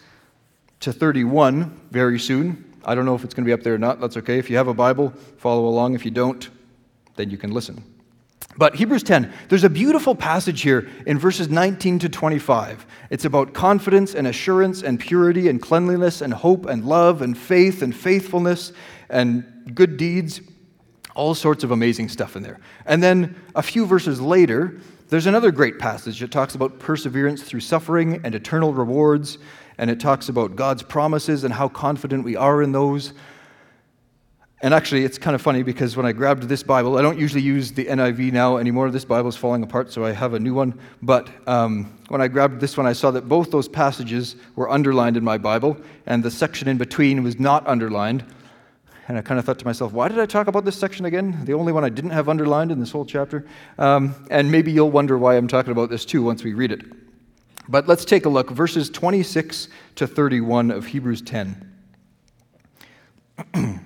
to 0.80 0.92
31 0.92 1.80
very 1.92 2.18
soon. 2.18 2.70
I 2.84 2.94
don't 2.94 3.06
know 3.06 3.14
if 3.14 3.24
it's 3.24 3.32
going 3.32 3.46
to 3.46 3.48
be 3.48 3.54
up 3.54 3.62
there 3.62 3.76
or 3.76 3.78
not. 3.78 3.98
That's 3.98 4.18
okay. 4.18 4.38
If 4.38 4.50
you 4.50 4.58
have 4.58 4.68
a 4.68 4.74
Bible, 4.74 5.14
follow 5.38 5.68
along. 5.68 5.94
If 5.94 6.04
you 6.04 6.10
don't, 6.10 6.46
then 7.14 7.30
you 7.30 7.38
can 7.38 7.52
listen. 7.52 7.82
But 8.58 8.76
Hebrews 8.76 9.02
10, 9.02 9.32
there's 9.48 9.64
a 9.64 9.70
beautiful 9.70 10.14
passage 10.14 10.62
here 10.62 10.88
in 11.06 11.18
verses 11.18 11.50
19 11.50 11.98
to 12.00 12.08
25. 12.08 12.86
It's 13.10 13.26
about 13.26 13.52
confidence 13.52 14.14
and 14.14 14.26
assurance 14.26 14.82
and 14.82 14.98
purity 14.98 15.48
and 15.48 15.60
cleanliness 15.60 16.22
and 16.22 16.32
hope 16.32 16.66
and 16.66 16.84
love 16.84 17.20
and 17.20 17.36
faith 17.36 17.82
and 17.82 17.94
faithfulness 17.94 18.72
and 19.10 19.70
good 19.74 19.96
deeds. 19.96 20.40
All 21.14 21.34
sorts 21.34 21.64
of 21.64 21.70
amazing 21.70 22.08
stuff 22.08 22.36
in 22.36 22.42
there. 22.42 22.58
And 22.86 23.02
then 23.02 23.36
a 23.54 23.62
few 23.62 23.84
verses 23.86 24.20
later, 24.20 24.80
there's 25.08 25.26
another 25.26 25.50
great 25.50 25.78
passage 25.78 26.20
that 26.20 26.30
talks 26.30 26.54
about 26.54 26.78
perseverance 26.78 27.42
through 27.42 27.60
suffering 27.60 28.20
and 28.24 28.34
eternal 28.34 28.72
rewards, 28.72 29.38
and 29.78 29.90
it 29.90 30.00
talks 30.00 30.28
about 30.28 30.56
God's 30.56 30.82
promises 30.82 31.44
and 31.44 31.54
how 31.54 31.68
confident 31.68 32.24
we 32.24 32.36
are 32.36 32.60
in 32.62 32.72
those. 32.72 33.12
And 34.62 34.72
actually, 34.72 35.04
it's 35.04 35.18
kind 35.18 35.34
of 35.34 35.42
funny 35.42 35.62
because 35.62 35.98
when 35.98 36.06
I 36.06 36.12
grabbed 36.12 36.44
this 36.44 36.62
Bible, 36.62 36.96
I 36.96 37.02
don't 37.02 37.18
usually 37.18 37.42
use 37.42 37.72
the 37.72 37.84
NIV 37.84 38.32
now 38.32 38.56
anymore. 38.56 38.90
This 38.90 39.04
Bible 39.04 39.28
is 39.28 39.36
falling 39.36 39.62
apart, 39.62 39.92
so 39.92 40.02
I 40.02 40.12
have 40.12 40.32
a 40.32 40.40
new 40.40 40.54
one. 40.54 40.80
But 41.02 41.28
um, 41.46 41.92
when 42.08 42.22
I 42.22 42.28
grabbed 42.28 42.60
this 42.60 42.74
one, 42.74 42.86
I 42.86 42.94
saw 42.94 43.10
that 43.10 43.28
both 43.28 43.50
those 43.50 43.68
passages 43.68 44.36
were 44.54 44.70
underlined 44.70 45.18
in 45.18 45.24
my 45.24 45.36
Bible, 45.36 45.76
and 46.06 46.22
the 46.22 46.30
section 46.30 46.68
in 46.68 46.78
between 46.78 47.22
was 47.22 47.38
not 47.38 47.66
underlined. 47.66 48.24
And 49.08 49.18
I 49.18 49.20
kind 49.20 49.38
of 49.38 49.44
thought 49.44 49.58
to 49.58 49.66
myself, 49.66 49.92
why 49.92 50.08
did 50.08 50.18
I 50.18 50.26
talk 50.26 50.46
about 50.46 50.64
this 50.64 50.76
section 50.76 51.04
again? 51.04 51.44
The 51.44 51.52
only 51.52 51.72
one 51.72 51.84
I 51.84 51.90
didn't 51.90 52.10
have 52.10 52.28
underlined 52.28 52.72
in 52.72 52.80
this 52.80 52.90
whole 52.90 53.04
chapter. 53.04 53.46
Um, 53.78 54.14
and 54.30 54.50
maybe 54.50 54.72
you'll 54.72 54.90
wonder 54.90 55.18
why 55.18 55.36
I'm 55.36 55.48
talking 55.48 55.70
about 55.70 55.90
this 55.90 56.06
too 56.06 56.22
once 56.22 56.42
we 56.42 56.54
read 56.54 56.72
it. 56.72 56.80
But 57.68 57.86
let's 57.86 58.06
take 58.06 58.24
a 58.24 58.30
look. 58.30 58.50
Verses 58.50 58.88
26 58.88 59.68
to 59.96 60.06
31 60.06 60.70
of 60.70 60.86
Hebrews 60.86 61.20
10. 61.22 61.72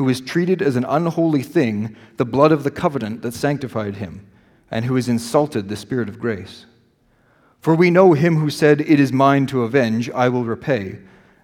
Who 0.00 0.08
is 0.08 0.22
treated 0.22 0.62
as 0.62 0.76
an 0.76 0.84
unholy 0.88 1.42
thing 1.42 1.94
the 2.16 2.24
blood 2.24 2.52
of 2.52 2.64
the 2.64 2.70
covenant 2.70 3.20
that 3.20 3.34
sanctified 3.34 3.96
him, 3.96 4.26
and 4.70 4.86
who 4.86 4.94
has 4.94 5.10
insulted 5.10 5.68
the 5.68 5.76
Spirit 5.76 6.08
of 6.08 6.18
grace. 6.18 6.64
For 7.60 7.74
we 7.74 7.90
know 7.90 8.14
him 8.14 8.36
who 8.36 8.48
said, 8.48 8.80
It 8.80 8.98
is 8.98 9.12
mine 9.12 9.44
to 9.48 9.62
avenge, 9.62 10.08
I 10.08 10.30
will 10.30 10.46
repay. 10.46 11.00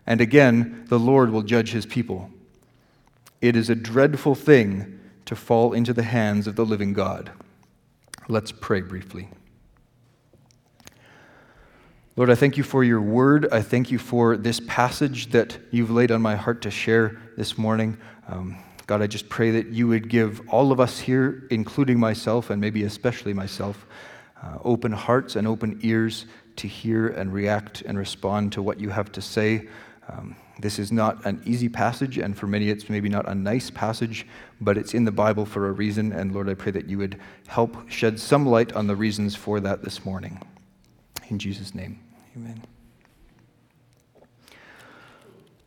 And 0.06 0.22
again, 0.22 0.86
the 0.88 0.98
Lord 0.98 1.28
will 1.28 1.42
judge 1.42 1.72
his 1.72 1.84
people. 1.84 2.30
It 3.42 3.56
is 3.56 3.68
a 3.68 3.74
dreadful 3.74 4.34
thing 4.34 5.00
to 5.26 5.36
fall 5.36 5.74
into 5.74 5.92
the 5.92 6.04
hands 6.04 6.46
of 6.46 6.56
the 6.56 6.64
living 6.64 6.94
God. 6.94 7.32
Let's 8.26 8.52
pray 8.52 8.80
briefly. 8.80 9.28
Lord, 12.16 12.30
I 12.30 12.34
thank 12.34 12.56
you 12.56 12.62
for 12.62 12.82
your 12.82 13.02
word. 13.02 13.46
I 13.52 13.60
thank 13.60 13.90
you 13.90 13.98
for 13.98 14.38
this 14.38 14.58
passage 14.66 15.32
that 15.32 15.58
you've 15.70 15.90
laid 15.90 16.10
on 16.10 16.22
my 16.22 16.34
heart 16.34 16.62
to 16.62 16.70
share 16.70 17.18
this 17.36 17.58
morning. 17.58 17.98
Um, 18.26 18.56
God, 18.86 19.02
I 19.02 19.06
just 19.06 19.28
pray 19.28 19.50
that 19.50 19.66
you 19.66 19.86
would 19.88 20.08
give 20.08 20.40
all 20.48 20.72
of 20.72 20.80
us 20.80 20.98
here, 20.98 21.46
including 21.50 22.00
myself 22.00 22.48
and 22.48 22.58
maybe 22.58 22.84
especially 22.84 23.34
myself, 23.34 23.84
uh, 24.42 24.56
open 24.64 24.92
hearts 24.92 25.36
and 25.36 25.46
open 25.46 25.78
ears 25.82 26.24
to 26.56 26.66
hear 26.66 27.08
and 27.08 27.34
react 27.34 27.82
and 27.82 27.98
respond 27.98 28.50
to 28.52 28.62
what 28.62 28.80
you 28.80 28.88
have 28.88 29.12
to 29.12 29.20
say. 29.20 29.68
Um, 30.08 30.36
this 30.58 30.78
is 30.78 30.90
not 30.90 31.22
an 31.26 31.42
easy 31.44 31.68
passage, 31.68 32.16
and 32.16 32.34
for 32.34 32.46
many 32.46 32.70
it's 32.70 32.88
maybe 32.88 33.10
not 33.10 33.28
a 33.28 33.34
nice 33.34 33.68
passage, 33.68 34.26
but 34.62 34.78
it's 34.78 34.94
in 34.94 35.04
the 35.04 35.12
Bible 35.12 35.44
for 35.44 35.68
a 35.68 35.72
reason. 35.72 36.12
And 36.12 36.32
Lord, 36.32 36.48
I 36.48 36.54
pray 36.54 36.72
that 36.72 36.88
you 36.88 36.96
would 36.96 37.20
help 37.46 37.90
shed 37.90 38.18
some 38.18 38.46
light 38.46 38.72
on 38.72 38.86
the 38.86 38.96
reasons 38.96 39.36
for 39.36 39.60
that 39.60 39.82
this 39.82 40.06
morning. 40.06 40.40
In 41.28 41.38
Jesus' 41.38 41.74
name. 41.74 42.05
Amen. 42.36 42.62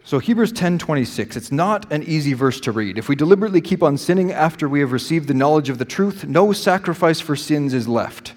So 0.03 0.19
Hebrews 0.19 0.53
10:26, 0.53 1.35
it's 1.35 1.51
not 1.51 1.91
an 1.91 2.03
easy 2.03 2.33
verse 2.33 2.59
to 2.61 2.71
read. 2.71 2.97
If 2.97 3.09
we 3.09 3.15
deliberately 3.15 3.61
keep 3.61 3.81
on 3.81 3.97
sinning 3.97 4.31
after 4.31 4.69
we 4.69 4.79
have 4.79 4.91
received 4.91 5.27
the 5.27 5.33
knowledge 5.33 5.69
of 5.69 5.77
the 5.79 5.85
truth, 5.85 6.25
no 6.25 6.51
sacrifice 6.51 7.19
for 7.19 7.35
sins 7.35 7.73
is 7.73 7.87
left. 7.87 8.33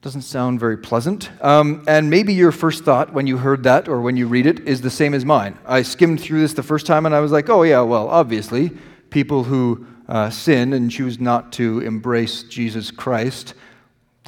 Doesn't 0.00 0.22
sound 0.22 0.60
very 0.60 0.76
pleasant. 0.76 1.30
Um, 1.42 1.84
and 1.88 2.08
maybe 2.08 2.32
your 2.32 2.52
first 2.52 2.84
thought 2.84 3.12
when 3.12 3.26
you 3.26 3.38
heard 3.38 3.64
that 3.64 3.88
or 3.88 4.00
when 4.00 4.16
you 4.16 4.26
read 4.28 4.46
it 4.46 4.60
is 4.60 4.80
the 4.80 4.90
same 4.90 5.12
as 5.12 5.24
mine. 5.24 5.58
I 5.66 5.82
skimmed 5.82 6.20
through 6.20 6.40
this 6.40 6.54
the 6.54 6.62
first 6.62 6.86
time 6.86 7.04
and 7.04 7.14
I 7.14 7.20
was 7.20 7.32
like, 7.32 7.48
oh, 7.48 7.64
yeah, 7.64 7.80
well, 7.80 8.08
obviously, 8.08 8.70
people 9.10 9.44
who 9.44 9.86
uh, 10.08 10.30
sin 10.30 10.72
and 10.72 10.90
choose 10.90 11.18
not 11.18 11.52
to 11.54 11.80
embrace 11.80 12.44
Jesus 12.44 12.92
Christ 12.92 13.54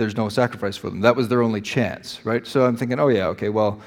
there's 0.00 0.16
no 0.16 0.28
sacrifice 0.28 0.76
for 0.76 0.90
them. 0.90 1.00
That 1.02 1.14
was 1.14 1.28
their 1.28 1.42
only 1.42 1.61
chance, 1.61 2.25
right? 2.25 2.45
So 2.47 2.64
I'm 2.64 2.76
thinking, 2.76 2.99
oh, 2.99 3.09
yeah, 3.09 3.26
okay, 3.28 3.50
well, 3.50 3.80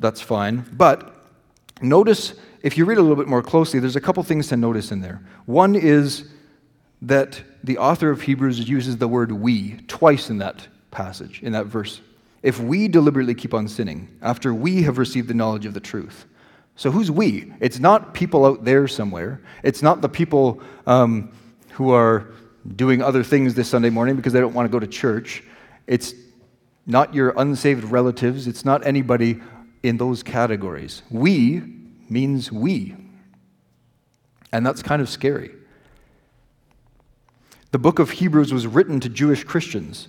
that's 0.00 0.20
fine. 0.20 0.64
But 0.72 1.14
notice, 1.80 2.34
if 2.62 2.76
you 2.76 2.84
read 2.84 2.98
a 2.98 3.00
little 3.00 3.16
bit 3.16 3.28
more 3.28 3.42
closely, 3.42 3.78
there's 3.78 3.96
a 3.96 4.00
couple 4.00 4.22
things 4.24 4.48
to 4.48 4.56
notice 4.56 4.90
in 4.90 5.00
there. 5.00 5.22
One 5.46 5.76
is 5.76 6.28
that 7.00 7.40
the 7.62 7.78
author 7.78 8.10
of 8.10 8.22
Hebrews 8.22 8.68
uses 8.68 8.96
the 8.96 9.08
word 9.08 9.30
we 9.30 9.76
twice 9.86 10.30
in 10.30 10.38
that 10.38 10.66
passage, 10.90 11.42
in 11.42 11.52
that 11.52 11.66
verse. 11.66 12.00
If 12.42 12.58
we 12.58 12.88
deliberately 12.88 13.34
keep 13.34 13.54
on 13.54 13.68
sinning 13.68 14.08
after 14.22 14.52
we 14.52 14.82
have 14.82 14.98
received 14.98 15.28
the 15.28 15.34
knowledge 15.34 15.64
of 15.64 15.74
the 15.74 15.80
truth. 15.80 16.26
So 16.74 16.90
who's 16.90 17.10
we? 17.10 17.52
It's 17.60 17.78
not 17.78 18.14
people 18.14 18.44
out 18.44 18.64
there 18.64 18.88
somewhere. 18.88 19.40
It's 19.62 19.82
not 19.82 20.00
the 20.00 20.08
people 20.08 20.60
um, 20.86 21.32
who 21.70 21.90
are 21.90 22.32
doing 22.74 23.02
other 23.02 23.22
things 23.22 23.54
this 23.54 23.68
Sunday 23.68 23.90
morning 23.90 24.16
because 24.16 24.32
they 24.32 24.40
don't 24.40 24.54
want 24.54 24.66
to 24.66 24.72
go 24.72 24.80
to 24.80 24.86
church. 24.86 25.42
It's 25.86 26.14
not 26.86 27.14
your 27.14 27.34
unsaved 27.36 27.84
relatives, 27.84 28.46
it's 28.46 28.64
not 28.64 28.86
anybody 28.86 29.40
in 29.82 29.96
those 29.96 30.22
categories. 30.22 31.02
We 31.10 31.62
means 32.08 32.50
we. 32.50 32.96
And 34.52 34.64
that's 34.64 34.82
kind 34.82 35.02
of 35.02 35.08
scary. 35.08 35.50
The 37.72 37.78
book 37.78 37.98
of 37.98 38.10
Hebrews 38.10 38.52
was 38.52 38.66
written 38.66 39.00
to 39.00 39.08
Jewish 39.08 39.44
Christians. 39.44 40.08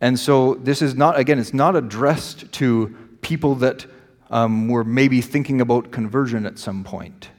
And 0.00 0.18
so 0.18 0.54
this 0.54 0.80
is 0.80 0.94
not, 0.94 1.18
again, 1.18 1.38
it's 1.38 1.54
not 1.54 1.76
addressed 1.76 2.52
to 2.52 2.96
people 3.20 3.54
that 3.56 3.86
um, 4.30 4.68
were 4.68 4.84
maybe 4.84 5.20
thinking 5.20 5.60
about 5.60 5.90
conversion 5.90 6.46
at 6.46 6.58
some 6.58 6.84
point. 6.84 7.30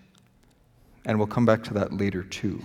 And 1.06 1.18
we'll 1.18 1.28
come 1.28 1.46
back 1.46 1.64
to 1.66 1.74
that 1.76 1.94
later 1.94 2.24
too. 2.24 2.62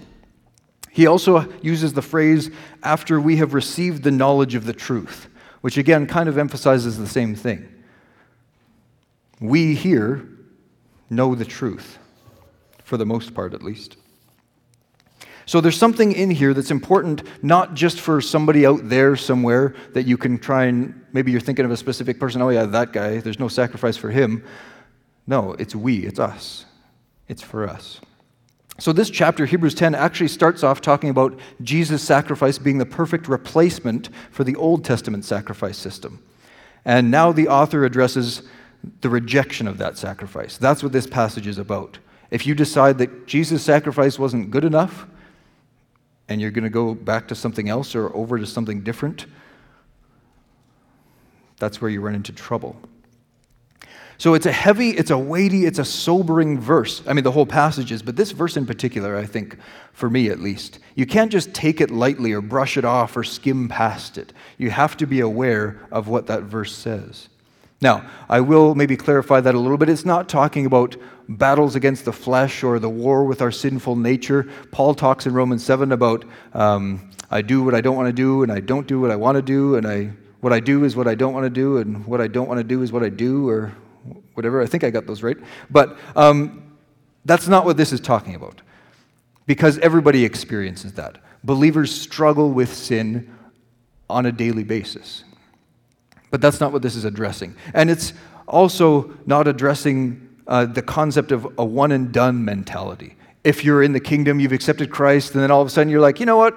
He 0.96 1.06
also 1.06 1.46
uses 1.60 1.92
the 1.92 2.00
phrase, 2.00 2.50
after 2.82 3.20
we 3.20 3.36
have 3.36 3.52
received 3.52 4.02
the 4.02 4.10
knowledge 4.10 4.54
of 4.54 4.64
the 4.64 4.72
truth, 4.72 5.28
which 5.60 5.76
again 5.76 6.06
kind 6.06 6.26
of 6.26 6.38
emphasizes 6.38 6.96
the 6.96 7.06
same 7.06 7.34
thing. 7.34 7.68
We 9.38 9.74
here 9.74 10.26
know 11.10 11.34
the 11.34 11.44
truth, 11.44 11.98
for 12.82 12.96
the 12.96 13.04
most 13.04 13.34
part 13.34 13.52
at 13.52 13.62
least. 13.62 13.98
So 15.44 15.60
there's 15.60 15.76
something 15.76 16.12
in 16.12 16.30
here 16.30 16.54
that's 16.54 16.70
important, 16.70 17.24
not 17.42 17.74
just 17.74 18.00
for 18.00 18.22
somebody 18.22 18.64
out 18.64 18.88
there 18.88 19.16
somewhere 19.16 19.74
that 19.92 20.06
you 20.06 20.16
can 20.16 20.38
try 20.38 20.64
and 20.64 21.04
maybe 21.12 21.30
you're 21.30 21.42
thinking 21.42 21.66
of 21.66 21.70
a 21.70 21.76
specific 21.76 22.18
person, 22.18 22.40
oh 22.40 22.48
yeah, 22.48 22.64
that 22.64 22.94
guy, 22.94 23.18
there's 23.18 23.38
no 23.38 23.48
sacrifice 23.48 23.98
for 23.98 24.08
him. 24.08 24.42
No, 25.26 25.52
it's 25.58 25.74
we, 25.74 26.06
it's 26.06 26.18
us, 26.18 26.64
it's 27.28 27.42
for 27.42 27.68
us. 27.68 28.00
So, 28.78 28.92
this 28.92 29.08
chapter, 29.08 29.46
Hebrews 29.46 29.74
10, 29.74 29.94
actually 29.94 30.28
starts 30.28 30.62
off 30.62 30.82
talking 30.82 31.08
about 31.08 31.38
Jesus' 31.62 32.02
sacrifice 32.02 32.58
being 32.58 32.78
the 32.78 32.86
perfect 32.86 33.26
replacement 33.26 34.10
for 34.30 34.44
the 34.44 34.54
Old 34.56 34.84
Testament 34.84 35.24
sacrifice 35.24 35.78
system. 35.78 36.22
And 36.84 37.10
now 37.10 37.32
the 37.32 37.48
author 37.48 37.84
addresses 37.84 38.42
the 39.00 39.08
rejection 39.08 39.66
of 39.66 39.78
that 39.78 39.96
sacrifice. 39.96 40.58
That's 40.58 40.82
what 40.82 40.92
this 40.92 41.06
passage 41.06 41.46
is 41.46 41.58
about. 41.58 41.98
If 42.30 42.46
you 42.46 42.54
decide 42.54 42.98
that 42.98 43.26
Jesus' 43.26 43.62
sacrifice 43.62 44.18
wasn't 44.18 44.50
good 44.50 44.64
enough 44.64 45.06
and 46.28 46.40
you're 46.40 46.50
going 46.50 46.64
to 46.64 46.70
go 46.70 46.94
back 46.94 47.28
to 47.28 47.34
something 47.34 47.68
else 47.68 47.94
or 47.94 48.14
over 48.14 48.38
to 48.38 48.46
something 48.46 48.82
different, 48.82 49.26
that's 51.58 51.80
where 51.80 51.90
you 51.90 52.00
run 52.00 52.14
into 52.14 52.32
trouble. 52.32 52.76
So 54.18 54.34
it's 54.34 54.46
a 54.46 54.52
heavy, 54.52 54.90
it's 54.90 55.10
a 55.10 55.18
weighty, 55.18 55.66
it's 55.66 55.78
a 55.78 55.84
sobering 55.84 56.58
verse. 56.58 57.02
I 57.06 57.12
mean, 57.12 57.24
the 57.24 57.32
whole 57.32 57.46
passage 57.46 57.92
is, 57.92 58.02
but 58.02 58.16
this 58.16 58.32
verse 58.32 58.56
in 58.56 58.64
particular, 58.64 59.16
I 59.16 59.26
think, 59.26 59.58
for 59.92 60.08
me 60.08 60.28
at 60.30 60.40
least, 60.40 60.78
you 60.94 61.06
can't 61.06 61.30
just 61.30 61.52
take 61.52 61.80
it 61.80 61.90
lightly 61.90 62.32
or 62.32 62.40
brush 62.40 62.76
it 62.76 62.84
off 62.84 63.16
or 63.16 63.24
skim 63.24 63.68
past 63.68 64.16
it. 64.16 64.32
You 64.56 64.70
have 64.70 64.96
to 64.98 65.06
be 65.06 65.20
aware 65.20 65.86
of 65.90 66.08
what 66.08 66.26
that 66.28 66.44
verse 66.44 66.74
says. 66.74 67.28
Now, 67.82 68.08
I 68.28 68.40
will 68.40 68.74
maybe 68.74 68.96
clarify 68.96 69.40
that 69.40 69.54
a 69.54 69.58
little 69.58 69.76
bit. 69.76 69.90
It's 69.90 70.06
not 70.06 70.30
talking 70.30 70.64
about 70.64 70.96
battles 71.28 71.74
against 71.74 72.06
the 72.06 72.12
flesh 72.12 72.62
or 72.62 72.78
the 72.78 72.88
war 72.88 73.24
with 73.24 73.42
our 73.42 73.50
sinful 73.50 73.96
nature. 73.96 74.48
Paul 74.70 74.94
talks 74.94 75.26
in 75.26 75.34
Romans 75.34 75.62
7 75.62 75.92
about 75.92 76.24
um, 76.54 77.10
I 77.30 77.42
do 77.42 77.62
what 77.62 77.74
I 77.74 77.82
don't 77.82 77.96
want 77.96 78.08
to 78.08 78.14
do, 78.14 78.42
and 78.42 78.50
I 78.50 78.60
don't 78.60 78.86
do 78.86 78.98
what 79.00 79.10
I 79.10 79.16
want 79.16 79.36
to 79.36 79.42
do, 79.42 79.76
and 79.76 79.86
I, 79.86 80.10
what 80.40 80.54
I 80.54 80.60
do 80.60 80.84
is 80.84 80.96
what 80.96 81.06
I 81.06 81.14
don't 81.14 81.34
want 81.34 81.44
to 81.44 81.50
do, 81.50 81.78
and 81.78 82.06
what 82.06 82.22
I 82.22 82.28
don't 82.28 82.48
want 82.48 82.58
to 82.58 82.64
do 82.64 82.82
is 82.82 82.92
what 82.92 83.02
I 83.02 83.10
do, 83.10 83.46
or 83.48 83.72
whatever. 84.36 84.62
I 84.62 84.66
think 84.66 84.84
I 84.84 84.90
got 84.90 85.06
those 85.06 85.22
right. 85.22 85.36
But 85.70 85.96
um, 86.14 86.76
that's 87.24 87.48
not 87.48 87.64
what 87.64 87.76
this 87.76 87.92
is 87.92 88.00
talking 88.00 88.34
about 88.34 88.60
because 89.46 89.78
everybody 89.78 90.24
experiences 90.24 90.92
that. 90.94 91.18
Believers 91.44 91.94
struggle 91.94 92.50
with 92.50 92.72
sin 92.72 93.32
on 94.10 94.26
a 94.26 94.32
daily 94.32 94.64
basis. 94.64 95.24
But 96.30 96.40
that's 96.40 96.60
not 96.60 96.72
what 96.72 96.82
this 96.82 96.96
is 96.96 97.04
addressing. 97.04 97.54
And 97.72 97.90
it's 97.90 98.12
also 98.46 99.16
not 99.26 99.48
addressing 99.48 100.28
uh, 100.46 100.66
the 100.66 100.82
concept 100.82 101.32
of 101.32 101.46
a 101.58 101.64
one 101.64 101.92
and 101.92 102.12
done 102.12 102.44
mentality. 102.44 103.16
If 103.44 103.64
you're 103.64 103.82
in 103.82 103.92
the 103.92 104.00
kingdom, 104.00 104.40
you've 104.40 104.52
accepted 104.52 104.90
Christ, 104.90 105.34
and 105.34 105.42
then 105.42 105.50
all 105.50 105.60
of 105.60 105.68
a 105.68 105.70
sudden 105.70 105.88
you're 105.90 106.00
like, 106.00 106.18
you 106.20 106.26
know 106.26 106.36
what? 106.36 106.56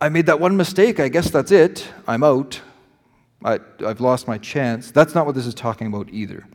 I 0.00 0.08
made 0.08 0.26
that 0.26 0.40
one 0.40 0.56
mistake. 0.56 1.00
I 1.00 1.08
guess 1.08 1.30
that's 1.30 1.50
it. 1.50 1.86
I'm 2.06 2.22
out. 2.22 2.60
I, 3.44 3.60
I've 3.84 4.00
lost 4.00 4.26
my 4.26 4.38
chance. 4.38 4.90
That's 4.90 5.14
not 5.14 5.26
what 5.26 5.34
this 5.34 5.46
is 5.46 5.54
talking 5.54 5.86
about 5.86 6.08
either. 6.10 6.46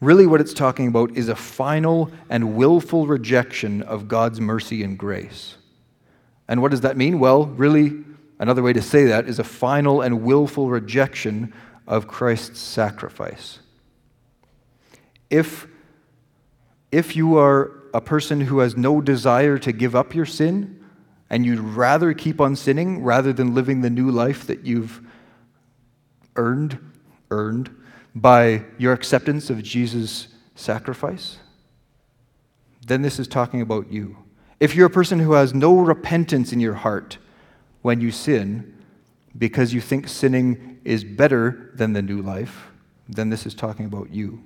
Really, 0.00 0.26
what 0.26 0.40
it's 0.40 0.52
talking 0.52 0.88
about 0.88 1.16
is 1.16 1.28
a 1.28 1.36
final 1.36 2.10
and 2.28 2.56
willful 2.56 3.06
rejection 3.06 3.82
of 3.82 4.08
God's 4.08 4.40
mercy 4.40 4.82
and 4.82 4.98
grace. 4.98 5.56
And 6.48 6.60
what 6.60 6.72
does 6.72 6.82
that 6.82 6.96
mean? 6.96 7.20
Well, 7.20 7.46
really, 7.46 8.04
another 8.38 8.62
way 8.62 8.72
to 8.72 8.82
say 8.82 9.04
that 9.04 9.28
is 9.28 9.38
a 9.38 9.44
final 9.44 10.02
and 10.02 10.22
willful 10.22 10.68
rejection 10.68 11.54
of 11.86 12.06
Christ's 12.08 12.60
sacrifice. 12.60 13.60
If, 15.30 15.66
if 16.92 17.16
you 17.16 17.38
are 17.38 17.72
a 17.94 18.00
person 18.00 18.42
who 18.42 18.58
has 18.58 18.76
no 18.76 19.00
desire 19.00 19.58
to 19.58 19.72
give 19.72 19.94
up 19.94 20.14
your 20.14 20.26
sin, 20.26 20.84
and 21.30 21.46
you'd 21.46 21.60
rather 21.60 22.12
keep 22.12 22.40
on 22.40 22.56
sinning 22.56 23.02
rather 23.02 23.32
than 23.32 23.54
living 23.54 23.80
the 23.80 23.90
new 23.90 24.10
life 24.10 24.46
that 24.46 24.66
you've 24.66 25.00
earned, 26.36 26.78
earned 27.30 27.74
by 28.14 28.64
your 28.78 28.92
acceptance 28.92 29.50
of 29.50 29.62
Jesus' 29.62 30.28
sacrifice, 30.54 31.38
then 32.86 33.02
this 33.02 33.18
is 33.18 33.26
talking 33.26 33.60
about 33.60 33.90
you. 33.90 34.16
If 34.60 34.74
you're 34.74 34.86
a 34.86 34.90
person 34.90 35.18
who 35.18 35.32
has 35.32 35.52
no 35.52 35.78
repentance 35.78 36.52
in 36.52 36.60
your 36.60 36.74
heart 36.74 37.18
when 37.82 38.00
you 38.00 38.10
sin 38.10 38.74
because 39.36 39.74
you 39.74 39.80
think 39.80 40.08
sinning 40.08 40.80
is 40.84 41.02
better 41.02 41.72
than 41.74 41.92
the 41.92 42.02
new 42.02 42.22
life, 42.22 42.68
then 43.08 43.30
this 43.30 43.46
is 43.46 43.54
talking 43.54 43.86
about 43.86 44.10
you. 44.10 44.42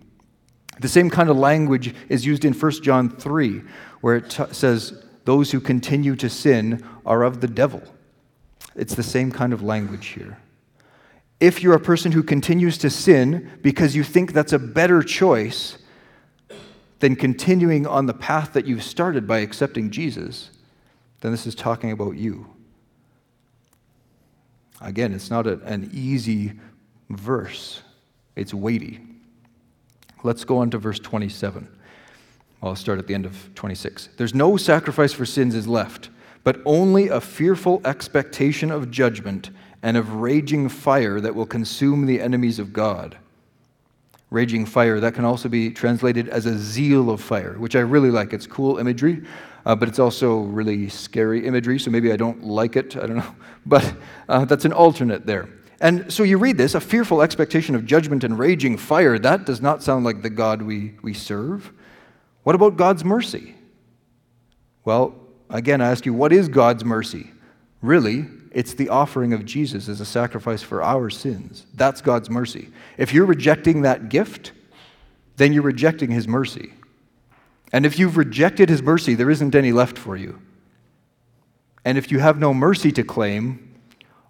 The 0.80 0.88
same 0.88 1.10
kind 1.10 1.28
of 1.28 1.36
language 1.36 1.94
is 2.08 2.24
used 2.24 2.44
in 2.44 2.52
1 2.52 2.72
John 2.82 3.10
3, 3.10 3.62
where 4.00 4.16
it 4.16 4.30
t- 4.30 4.44
says, 4.52 5.02
Those 5.24 5.50
who 5.50 5.60
continue 5.60 6.14
to 6.16 6.30
sin 6.30 6.84
are 7.04 7.24
of 7.24 7.40
the 7.40 7.48
devil. 7.48 7.82
It's 8.76 8.94
the 8.94 9.02
same 9.02 9.32
kind 9.32 9.52
of 9.52 9.62
language 9.62 10.08
here. 10.08 10.38
If 11.40 11.62
you're 11.62 11.74
a 11.74 11.80
person 11.80 12.12
who 12.12 12.22
continues 12.22 12.78
to 12.78 12.90
sin 12.90 13.50
because 13.62 13.94
you 13.94 14.02
think 14.02 14.32
that's 14.32 14.52
a 14.52 14.58
better 14.58 15.02
choice 15.02 15.78
than 16.98 17.14
continuing 17.14 17.86
on 17.86 18.06
the 18.06 18.14
path 18.14 18.52
that 18.54 18.66
you've 18.66 18.82
started 18.82 19.26
by 19.26 19.38
accepting 19.38 19.90
Jesus, 19.90 20.50
then 21.20 21.30
this 21.30 21.46
is 21.46 21.54
talking 21.54 21.92
about 21.92 22.16
you. 22.16 22.46
Again, 24.80 25.12
it's 25.12 25.30
not 25.30 25.46
a, 25.46 25.60
an 25.64 25.90
easy 25.92 26.52
verse, 27.10 27.82
it's 28.36 28.52
weighty. 28.52 29.00
Let's 30.24 30.44
go 30.44 30.58
on 30.58 30.70
to 30.70 30.78
verse 30.78 30.98
27. 30.98 31.68
I'll 32.60 32.74
start 32.74 32.98
at 32.98 33.06
the 33.06 33.14
end 33.14 33.24
of 33.24 33.54
26. 33.54 34.08
There's 34.16 34.34
no 34.34 34.56
sacrifice 34.56 35.12
for 35.12 35.24
sins 35.24 35.54
is 35.54 35.68
left, 35.68 36.10
but 36.42 36.60
only 36.64 37.08
a 37.08 37.20
fearful 37.20 37.80
expectation 37.84 38.72
of 38.72 38.90
judgment 38.90 39.50
and 39.82 39.96
of 39.96 40.14
raging 40.14 40.68
fire 40.68 41.20
that 41.20 41.34
will 41.34 41.46
consume 41.46 42.06
the 42.06 42.20
enemies 42.20 42.58
of 42.58 42.72
God. 42.72 43.16
Raging 44.30 44.66
fire, 44.66 45.00
that 45.00 45.14
can 45.14 45.24
also 45.24 45.48
be 45.48 45.70
translated 45.70 46.28
as 46.28 46.46
a 46.46 46.58
zeal 46.58 47.10
of 47.10 47.20
fire, 47.20 47.54
which 47.58 47.76
I 47.76 47.80
really 47.80 48.10
like. 48.10 48.32
It's 48.32 48.46
cool 48.46 48.78
imagery, 48.78 49.22
uh, 49.64 49.74
but 49.74 49.88
it's 49.88 49.98
also 49.98 50.40
really 50.40 50.88
scary 50.88 51.46
imagery, 51.46 51.78
so 51.78 51.90
maybe 51.90 52.12
I 52.12 52.16
don't 52.16 52.42
like 52.42 52.76
it. 52.76 52.96
I 52.96 53.06
don't 53.06 53.16
know. 53.16 53.34
But 53.66 53.94
uh, 54.28 54.46
that's 54.46 54.64
an 54.64 54.72
alternate 54.72 55.26
there. 55.26 55.48
And 55.80 56.12
so 56.12 56.22
you 56.22 56.38
read 56.38 56.56
this 56.56 56.74
a 56.74 56.80
fearful 56.80 57.22
expectation 57.22 57.74
of 57.74 57.86
judgment 57.86 58.24
and 58.24 58.38
raging 58.38 58.76
fire. 58.76 59.18
That 59.18 59.44
does 59.44 59.60
not 59.60 59.82
sound 59.82 60.04
like 60.04 60.22
the 60.22 60.30
God 60.30 60.62
we, 60.62 60.94
we 61.02 61.12
serve. 61.12 61.70
What 62.42 62.54
about 62.54 62.76
God's 62.76 63.04
mercy? 63.04 63.54
Well, 64.84 65.14
again, 65.50 65.80
I 65.80 65.90
ask 65.90 66.06
you, 66.06 66.14
what 66.14 66.32
is 66.32 66.48
God's 66.48 66.84
mercy? 66.84 67.30
Really, 67.82 68.26
it's 68.52 68.74
the 68.74 68.88
offering 68.88 69.32
of 69.32 69.44
Jesus 69.44 69.88
as 69.88 70.00
a 70.00 70.06
sacrifice 70.06 70.62
for 70.62 70.82
our 70.82 71.10
sins. 71.10 71.66
That's 71.74 72.00
God's 72.00 72.30
mercy. 72.30 72.68
If 72.96 73.12
you're 73.12 73.26
rejecting 73.26 73.82
that 73.82 74.08
gift, 74.08 74.52
then 75.36 75.52
you're 75.52 75.62
rejecting 75.62 76.10
His 76.10 76.26
mercy. 76.26 76.72
And 77.72 77.84
if 77.84 77.98
you've 77.98 78.16
rejected 78.16 78.68
His 78.68 78.82
mercy, 78.82 79.14
there 79.14 79.30
isn't 79.30 79.54
any 79.54 79.72
left 79.72 79.98
for 79.98 80.16
you. 80.16 80.40
And 81.84 81.96
if 81.96 82.10
you 82.10 82.18
have 82.18 82.38
no 82.38 82.52
mercy 82.52 82.92
to 82.92 83.02
claim, 83.02 83.80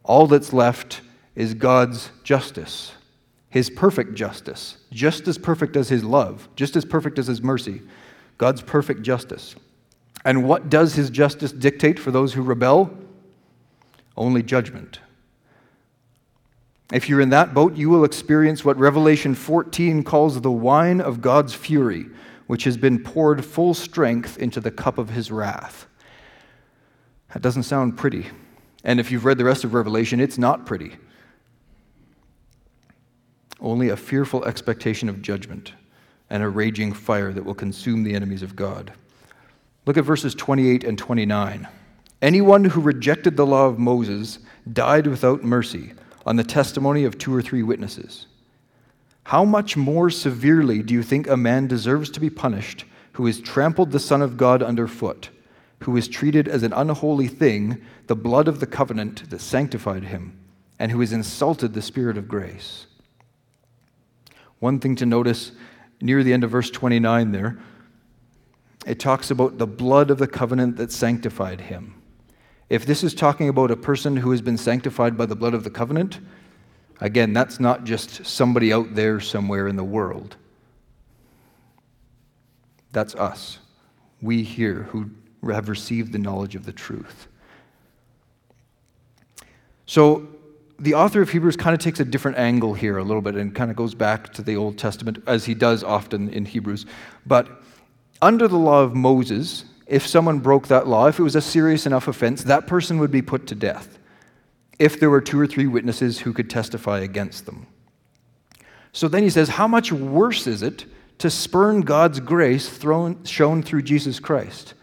all 0.02 0.26
that's 0.26 0.52
left 0.52 1.00
is 1.35 1.54
God's 1.54 2.11
justice, 2.24 2.92
His 3.50 3.70
perfect 3.70 4.14
justice, 4.14 4.78
just 4.90 5.28
as 5.28 5.38
perfect 5.38 5.76
as 5.76 5.88
His 5.88 6.04
love, 6.04 6.48
just 6.57 6.76
as 6.76 6.85
perfect 6.85 7.18
as 7.18 7.26
His 7.26 7.42
mercy, 7.42 7.83
God's 8.37 8.62
perfect 8.62 9.02
justice. 9.02 9.54
And 10.24 10.44
what 10.44 10.68
does 10.68 10.94
His 10.94 11.11
justice 11.11 11.52
dictate 11.52 11.98
for 11.98 12.11
those 12.11 12.35
who 12.35 12.42
rebel? 12.42 12.96
Only 14.18 14.42
judgment. 14.42 15.00
If 16.92 17.09
you're 17.09 17.20
in 17.20 17.31
that 17.31 17.54
boat, 17.54 17.76
you 17.76 17.90
will 17.90 18.04
experience 18.04 18.64
what 18.64 18.78
Revelation 18.78 19.35
14 19.35 20.02
calls 20.02 20.40
the 20.40 20.50
wine 20.50 21.00
of 21.00 21.20
God's 21.20 21.54
fury, 21.54 22.07
which 22.46 22.64
has 22.64 22.76
been 22.76 23.02
poured 23.02 23.44
full 23.44 23.74
strength 23.74 24.38
into 24.38 24.61
the 24.61 24.70
cup 24.70 24.98
of 24.98 25.11
his 25.11 25.31
wrath. 25.31 25.87
That 27.33 27.42
doesn't 27.42 27.64
sound 27.64 27.98
pretty. 27.98 28.26
And 28.85 28.98
if 28.98 29.11
you've 29.11 29.26
read 29.26 29.38
the 29.38 29.44
rest 29.44 29.64
of 29.64 29.74
Revelation, 29.74 30.18
it's 30.18 30.38
not 30.38 30.64
pretty. 30.64 30.96
Only 33.61 33.90
a 33.90 33.96
fearful 33.96 34.44
expectation 34.44 35.09
of 35.09 35.20
judgment 35.20 35.72
and 36.31 36.42
a 36.42 36.48
raging 36.48 36.94
fire 36.94 37.33
that 37.33 37.44
will 37.44 37.54
consume 37.54 38.02
the 38.02 38.14
enemies 38.14 38.42
of 38.42 38.57
God. 38.57 38.92
Look 39.85 39.98
at 39.98 40.04
verses 40.04 40.35
28 40.35 40.85
and 40.85 40.96
29. 40.96 41.68
Anyone 42.20 42.64
who 42.64 42.81
rejected 42.81 43.37
the 43.37 43.46
law 43.46 43.66
of 43.66 43.78
Moses 43.78 44.40
died 44.72 45.07
without 45.07 45.44
mercy 45.44 45.92
on 46.26 46.37
the 46.37 46.44
testimony 46.44 47.04
of 47.04 47.16
two 47.16 47.35
or 47.35 47.40
three 47.40 47.62
witnesses. 47.62 48.26
How 49.24 49.44
much 49.44 49.76
more 49.76 50.11
severely 50.11 50.83
do 50.83 50.94
you 50.94 51.02
think 51.02 51.28
a 51.28 51.37
man 51.37 51.68
deserves 51.68 52.11
to 52.11 52.20
be 52.20 52.31
punished 52.31 52.85
who 53.12 53.26
has 53.26 53.40
trampled 53.40 53.92
the 53.92 54.00
Son 54.00 54.22
of 54.22 54.37
God 54.37 54.62
underfoot, 54.62 55.31
who 55.81 55.94
has 55.96 56.09
treated 56.09 56.48
as 56.48 56.62
an 56.62 56.72
unholy 56.72 57.28
thing 57.28 57.81
the 58.07 58.16
blood 58.16 58.48
of 58.48 58.59
the 58.59 58.66
covenant 58.66 59.31
that 59.31 59.40
sanctified 59.40 60.04
him, 60.04 60.38
and 60.78 60.90
who 60.90 61.00
has 61.00 61.12
insulted 61.12 61.74
the 61.74 61.83
Spirit 61.83 62.16
of 62.16 62.26
grace? 62.26 62.87
One 64.59 64.81
thing 64.81 64.96
to 64.96 65.07
notice 65.07 65.52
near 66.00 66.24
the 66.24 66.33
end 66.33 66.42
of 66.42 66.50
verse 66.50 66.70
29 66.70 67.31
there, 67.31 67.59
it 68.87 68.98
talks 68.98 69.31
about 69.31 69.59
the 69.59 69.66
blood 69.66 70.11
of 70.11 70.18
the 70.18 70.26
covenant 70.26 70.76
that 70.78 70.90
sanctified 70.90 71.61
him. 71.61 71.97
If 72.70 72.85
this 72.85 73.02
is 73.02 73.14
talking 73.14 73.48
about 73.48 73.70
a 73.70 73.76
person 73.76 74.16
who 74.16 74.31
has 74.31 74.42
been 74.42 74.59
sanctified 74.59 75.16
by 75.16 75.26
the 75.26 75.37
blood 75.37 75.54
of 75.54 75.64
the 75.64 75.70
covenant, 75.70 76.20
again, 77.00 77.33
that's 77.33 77.59
not 77.59 77.85
just 77.85 78.26
somebody 78.26 78.72
out 78.72 78.94
there 78.94 79.20
somewhere 79.20 79.68
in 79.68 79.76
the 79.76 79.85
world. 79.85 80.37
That's 82.92 83.14
us. 83.14 83.59
We 84.20 84.42
here 84.42 84.88
who 84.90 85.11
have 85.50 85.68
received 85.68 86.12
the 86.12 86.18
knowledge 86.18 86.54
of 86.54 86.66
the 86.66 86.72
truth. 86.72 87.28
So, 89.87 90.28
the 90.81 90.94
author 90.94 91.20
of 91.20 91.31
Hebrews 91.31 91.57
kind 91.57 91.74
of 91.74 91.81
takes 91.81 91.98
a 91.98 92.04
different 92.04 92.38
angle 92.38 92.72
here 92.72 92.98
a 92.98 93.02
little 93.02 93.22
bit 93.22 93.35
and 93.35 93.52
kind 93.52 93.70
of 93.70 93.76
goes 93.76 93.94
back 93.94 94.33
to 94.35 94.42
the 94.42 94.54
Old 94.54 94.78
Testament, 94.78 95.22
as 95.26 95.44
he 95.44 95.54
does 95.54 95.83
often 95.83 96.28
in 96.28 96.44
Hebrews. 96.44 96.87
But 97.26 97.48
under 98.22 98.46
the 98.46 98.59
law 98.59 98.83
of 98.83 98.94
Moses, 98.94 99.64
if 99.88 100.07
someone 100.07 100.38
broke 100.38 100.68
that 100.68 100.87
law, 100.87 101.07
if 101.07 101.18
it 101.18 101.22
was 101.22 101.35
a 101.35 101.40
serious 101.40 101.87
enough 101.87 102.07
offense, 102.07 102.44
that 102.44 102.66
person 102.66 102.98
would 102.98 103.11
be 103.11 103.22
put 103.22 103.46
to 103.48 103.55
death 103.55 103.98
if 104.79 105.01
there 105.01 105.11
were 105.11 105.20
two 105.20 105.40
or 105.40 105.46
three 105.46 105.66
witnesses 105.66 106.20
who 106.20 106.33
could 106.33 106.48
testify 106.48 107.01
against 107.01 107.46
them. 107.46 107.66
So 108.92 109.09
then 109.09 109.22
he 109.22 109.31
says, 109.31 109.48
How 109.48 109.66
much 109.66 109.90
worse 109.90 110.46
is 110.46 110.62
it 110.62 110.85
to 111.18 111.31
spurn 111.31 111.81
God's 111.81 112.20
grace 112.20 112.68
thrown, 112.68 113.24
shown 113.24 113.62
through 113.62 113.83
Jesus 113.83 114.20
Christ? 114.20 114.74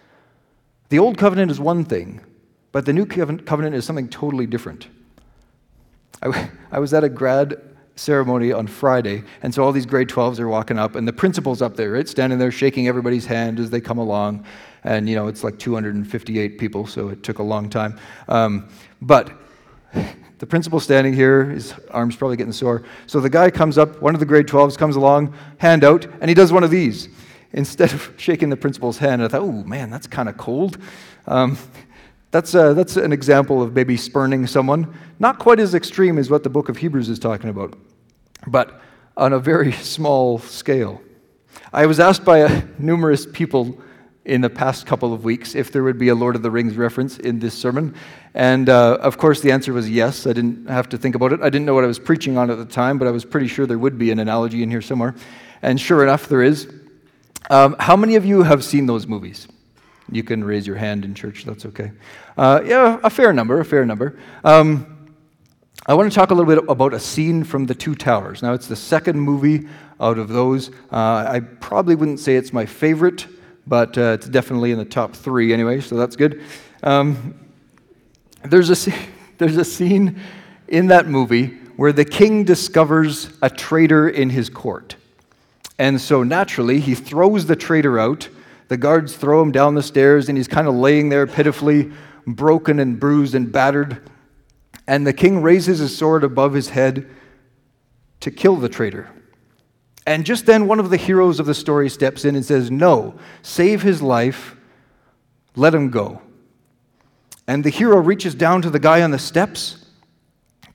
The 0.90 1.00
old 1.00 1.18
covenant 1.18 1.52
is 1.52 1.60
one 1.60 1.86
thing, 1.86 2.22
but 2.72 2.86
the 2.86 2.94
new 2.94 3.06
covenant 3.06 3.76
is 3.76 3.86
something 3.86 4.10
totally 4.10 4.48
different. 4.48 4.88
I, 6.22 6.50
I 6.72 6.80
was 6.80 6.94
at 6.94 7.04
a 7.04 7.10
grad 7.10 7.62
ceremony 7.96 8.52
on 8.52 8.68
Friday. 8.68 9.24
And 9.42 9.54
so 9.54 9.64
all 9.64 9.72
these 9.72 9.86
grade 9.86 10.10
12s 10.10 10.40
are 10.40 10.48
walking 10.48 10.78
up, 10.78 10.96
and 10.96 11.08
the 11.08 11.14
principal's 11.14 11.62
up 11.62 11.76
there, 11.76 11.92
right? 11.92 12.08
Standing 12.08 12.40
there 12.40 12.52
shaking 12.52 12.88
everybody's 12.88 13.26
hand 13.26 13.60
as 13.60 13.70
they 13.70 13.82
come 13.82 13.98
along. 13.98 14.46
And, 14.86 15.10
you 15.10 15.16
know, 15.16 15.28
it's 15.28 15.44
like 15.44 15.58
258 15.58 16.60
people, 16.60 16.86
so 16.86 17.10
it 17.10 17.24
took 17.24 17.40
a 17.40 17.44
long 17.44 17.70
time. 17.70 18.00
Um, 18.30 18.70
but 19.02 19.32
the 20.38 20.46
principal 20.46 20.80
standing 20.80 21.12
here, 21.12 21.46
his 21.46 21.74
arm's 21.90 22.16
probably 22.16 22.38
getting 22.38 22.54
sore. 22.54 22.84
So 23.08 23.20
the 23.20 23.30
guy 23.30 23.50
comes 23.50 23.80
up, 23.80 24.00
one 24.00 24.14
of 24.14 24.20
the 24.20 24.28
grade 24.28 24.46
12s 24.46 24.78
comes 24.78 24.96
along, 24.96 25.34
hand 25.58 25.84
out, 25.84 26.06
and 26.22 26.30
he 26.30 26.36
does 26.36 26.54
one 26.54 26.64
of 26.64 26.70
these. 26.70 27.10
Instead 27.54 27.92
of 27.94 28.14
shaking 28.18 28.50
the 28.50 28.58
principal's 28.58 29.00
hand, 29.00 29.24
I 29.24 29.28
thought, 29.28 29.42
oh 29.42 29.52
man, 29.52 29.90
that's 29.90 30.08
kind 30.08 30.30
of 30.30 30.38
cold. 30.38 30.78
Um, 31.28 31.58
That's, 32.32 32.54
uh, 32.54 32.74
that's 32.74 32.98
an 32.98 33.14
example 33.14 33.62
of 33.62 33.74
maybe 33.74 33.96
spurning 33.96 34.46
someone. 34.46 34.94
Not 35.20 35.40
quite 35.40 35.58
as 35.58 35.74
extreme 35.74 36.18
as 36.18 36.30
what 36.30 36.44
the 36.44 36.50
book 36.50 36.68
of 36.68 36.76
Hebrews 36.76 37.08
is 37.08 37.18
talking 37.18 37.50
about, 37.50 37.78
but 38.46 38.82
on 39.16 39.32
a 39.32 39.40
very 39.40 39.72
small 39.96 40.40
scale. 40.40 41.02
I 41.72 41.86
was 41.86 41.98
asked 41.98 42.26
by 42.26 42.42
uh, 42.42 42.62
numerous 42.78 43.26
people 43.26 43.80
in 44.26 44.42
the 44.42 44.50
past 44.50 44.86
couple 44.86 45.14
of 45.14 45.24
weeks 45.24 45.56
if 45.56 45.72
there 45.72 45.84
would 45.84 45.98
be 45.98 46.10
a 46.10 46.16
Lord 46.16 46.36
of 46.36 46.42
the 46.42 46.52
Rings 46.52 46.76
reference 46.76 47.18
in 47.20 47.40
this 47.40 47.54
sermon. 47.54 47.96
And 48.34 48.70
uh, 48.70 48.98
of 49.02 49.18
course, 49.18 49.42
the 49.42 49.52
answer 49.52 49.72
was 49.72 49.90
yes. 49.90 50.28
I 50.28 50.34
didn't 50.34 50.68
have 50.68 50.90
to 50.90 50.98
think 50.98 51.16
about 51.16 51.32
it. 51.32 51.42
I 51.42 51.50
didn't 51.50 51.66
know 51.66 51.74
what 51.74 51.84
I 51.84 51.88
was 51.88 52.00
preaching 52.00 52.38
on 52.38 52.50
at 52.50 52.58
the 52.58 52.66
time, 52.66 52.98
but 52.98 53.08
I 53.08 53.12
was 53.12 53.24
pretty 53.24 53.48
sure 53.48 53.66
there 53.66 53.78
would 53.78 53.98
be 53.98 54.12
an 54.12 54.20
analogy 54.20 54.64
in 54.64 54.70
here 54.70 54.82
somewhere. 54.82 55.16
And 55.62 55.80
sure 55.80 56.04
enough, 56.04 56.28
there 56.28 56.42
is. 56.42 56.68
Um, 57.50 57.76
how 57.80 57.96
many 57.96 58.16
of 58.16 58.26
you 58.26 58.44
have 58.44 58.64
seen 58.64 58.88
those 58.88 59.08
movies? 59.08 59.48
You 60.12 60.24
can 60.24 60.44
raise 60.44 60.68
your 60.68 60.76
hand 60.76 61.06
in 61.06 61.16
church, 61.16 61.46
that's 61.46 61.66
okay. 61.66 61.92
Uh, 62.38 62.62
yeah, 62.66 63.00
a 63.04 63.10
fair 63.10 63.34
number, 63.34 63.60
a 63.60 63.66
fair 63.66 63.86
number. 63.86 64.20
Um, 64.44 64.92
I 65.88 65.94
want 65.94 66.12
to 66.12 66.16
talk 66.16 66.32
a 66.32 66.34
little 66.34 66.54
bit 66.54 66.68
about 66.70 66.94
a 66.94 67.00
scene 67.00 67.44
from 67.44 67.66
The 67.66 67.76
Two 67.76 67.96
Towers. 67.96 68.42
Now, 68.42 68.54
it's 68.54 68.68
the 68.68 68.76
second 68.76 69.20
movie 69.20 69.68
out 70.00 70.18
of 70.18 70.30
those. 70.30 70.70
Uh, 70.92 71.26
I 71.28 71.42
probably 71.60 71.96
wouldn't 71.96 72.20
say 72.20 72.36
it's 72.36 72.54
my 72.54 72.66
favorite, 72.66 73.28
but 73.68 73.98
uh, 73.98 74.12
it's 74.14 74.28
definitely 74.28 74.72
in 74.72 74.78
the 74.78 74.86
top 74.86 75.16
three 75.16 75.54
anyway, 75.54 75.82
so 75.82 75.96
that's 75.96 76.16
good. 76.16 76.44
Um, 76.84 77.40
there's, 78.44 78.88
a, 78.88 78.94
there's 79.38 79.58
a 79.58 79.66
scene 79.66 80.20
in 80.68 80.88
that 80.88 81.08
movie 81.08 81.48
where 81.76 81.92
the 81.92 82.06
king 82.06 82.44
discovers 82.44 83.30
a 83.42 83.50
traitor 83.50 84.10
in 84.10 84.30
his 84.30 84.50
court. 84.50 84.96
And 85.78 86.00
so 86.00 86.24
naturally, 86.24 86.80
he 86.80 86.96
throws 86.96 87.46
the 87.46 87.56
traitor 87.56 88.00
out. 88.00 88.30
The 88.70 88.78
guards 88.78 89.16
throw 89.16 89.42
him 89.42 89.52
down 89.52 89.76
the 89.76 89.84
stairs, 89.84 90.30
and 90.30 90.38
he's 90.38 90.48
kind 90.48 90.68
of 90.68 90.76
laying 90.76 91.10
there 91.10 91.28
pitifully, 91.28 91.92
broken 92.26 92.80
and 92.80 93.00
bruised 93.00 93.36
and 93.36 93.52
battered. 93.52 94.10
And 94.88 95.06
the 95.06 95.14
king 95.14 95.42
raises 95.42 95.80
his 95.80 95.96
sword 95.96 96.24
above 96.24 96.54
his 96.54 96.70
head 96.70 97.10
to 98.22 98.32
kill 98.32 98.56
the 98.56 98.70
traitor. 98.70 99.10
And 100.06 100.26
just 100.26 100.46
then, 100.46 100.68
one 100.68 100.80
of 100.80 100.90
the 100.90 100.98
heroes 100.98 101.40
of 101.40 101.48
the 101.48 101.54
story 101.56 101.90
steps 101.90 102.26
in 102.26 102.36
and 102.36 102.46
says, 102.46 102.70
No, 102.70 103.16
save 103.42 103.82
his 103.82 104.02
life, 104.02 104.56
let 105.56 105.74
him 105.74 105.90
go. 105.90 106.22
And 107.48 107.64
the 107.64 107.70
hero 107.70 107.98
reaches 108.00 108.36
down 108.36 108.62
to 108.64 108.70
the 108.70 108.80
guy 108.80 109.02
on 109.02 109.12
the 109.12 109.20
steps 109.20 109.86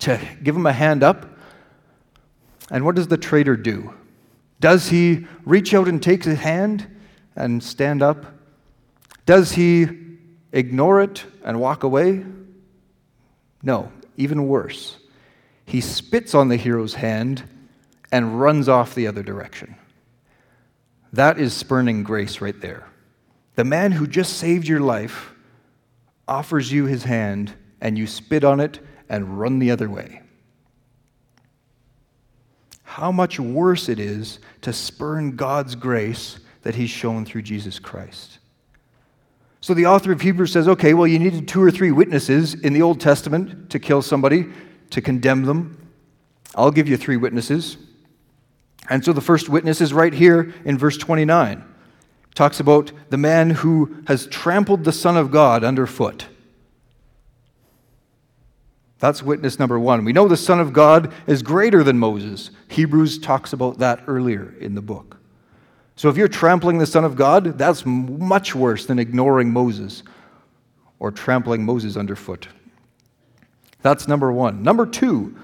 to 0.00 0.20
give 0.42 0.56
him 0.56 0.66
a 0.66 0.72
hand 0.72 1.02
up. 1.02 1.26
And 2.70 2.84
what 2.84 2.94
does 2.94 3.08
the 3.08 3.16
traitor 3.16 3.56
do? 3.56 3.94
Does 4.60 4.88
he 4.88 5.26
reach 5.44 5.74
out 5.74 5.88
and 5.88 6.02
take 6.02 6.24
his 6.24 6.38
hand 6.38 6.86
and 7.34 7.62
stand 7.62 8.02
up? 8.02 8.26
Does 9.26 9.52
he 9.52 9.88
ignore 10.52 11.00
it 11.00 11.24
and 11.44 11.60
walk 11.60 11.82
away? 11.82 12.24
No, 13.62 13.90
even 14.16 14.48
worse. 14.48 14.98
He 15.66 15.80
spits 15.80 16.34
on 16.34 16.48
the 16.48 16.56
hero's 16.56 16.94
hand 16.94 17.44
and 18.12 18.40
runs 18.40 18.68
off 18.68 18.94
the 18.94 19.06
other 19.06 19.22
direction. 19.22 19.76
That 21.12 21.38
is 21.38 21.52
spurning 21.52 22.02
grace 22.02 22.40
right 22.40 22.60
there. 22.60 22.86
The 23.56 23.64
man 23.64 23.92
who 23.92 24.06
just 24.06 24.38
saved 24.38 24.68
your 24.68 24.80
life 24.80 25.32
offers 26.28 26.70
you 26.70 26.86
his 26.86 27.04
hand, 27.04 27.52
and 27.80 27.98
you 27.98 28.06
spit 28.06 28.44
on 28.44 28.60
it 28.60 28.78
and 29.08 29.40
run 29.40 29.58
the 29.58 29.70
other 29.70 29.90
way. 29.90 30.22
How 32.84 33.10
much 33.10 33.40
worse 33.40 33.88
it 33.88 33.98
is 33.98 34.38
to 34.62 34.72
spurn 34.72 35.36
God's 35.36 35.74
grace 35.74 36.38
that 36.62 36.74
he's 36.74 36.90
shown 36.90 37.24
through 37.24 37.42
Jesus 37.42 37.78
Christ. 37.78 38.38
So 39.60 39.74
the 39.74 39.86
author 39.86 40.12
of 40.12 40.20
Hebrews 40.20 40.52
says, 40.52 40.68
okay, 40.68 40.94
well, 40.94 41.06
you 41.06 41.18
needed 41.18 41.46
two 41.48 41.62
or 41.62 41.70
three 41.70 41.90
witnesses 41.90 42.54
in 42.54 42.72
the 42.72 42.82
Old 42.82 43.00
Testament 43.00 43.70
to 43.70 43.78
kill 43.78 44.02
somebody, 44.02 44.46
to 44.90 45.00
condemn 45.00 45.44
them. 45.44 45.88
I'll 46.54 46.70
give 46.70 46.88
you 46.88 46.96
three 46.96 47.16
witnesses. 47.16 47.76
And 48.88 49.04
so 49.04 49.12
the 49.12 49.20
first 49.20 49.48
witness 49.48 49.80
is 49.80 49.92
right 49.92 50.12
here 50.12 50.54
in 50.64 50.78
verse 50.78 50.96
29. 50.96 51.58
It 51.58 52.34
talks 52.34 52.60
about 52.60 52.92
the 53.10 53.16
man 53.16 53.50
who 53.50 54.02
has 54.06 54.26
trampled 54.26 54.84
the 54.84 54.92
Son 54.92 55.16
of 55.16 55.30
God 55.30 55.62
underfoot. 55.62 56.26
That's 58.98 59.22
witness 59.22 59.58
number 59.58 59.78
one. 59.78 60.04
We 60.04 60.12
know 60.12 60.28
the 60.28 60.36
Son 60.36 60.60
of 60.60 60.72
God 60.72 61.12
is 61.26 61.42
greater 61.42 61.82
than 61.82 61.98
Moses. 61.98 62.50
Hebrews 62.68 63.18
talks 63.18 63.52
about 63.52 63.78
that 63.78 64.02
earlier 64.06 64.54
in 64.60 64.74
the 64.74 64.82
book. 64.82 65.16
So 65.96 66.08
if 66.08 66.16
you're 66.16 66.28
trampling 66.28 66.78
the 66.78 66.86
Son 66.86 67.04
of 67.04 67.16
God, 67.16 67.58
that's 67.58 67.84
much 67.86 68.54
worse 68.54 68.86
than 68.86 68.98
ignoring 68.98 69.52
Moses 69.52 70.02
or 70.98 71.10
trampling 71.10 71.64
Moses 71.64 71.96
underfoot. 71.96 72.48
That's 73.82 74.06
number 74.06 74.30
one. 74.30 74.62
Number 74.62 74.86
two, 74.86 75.36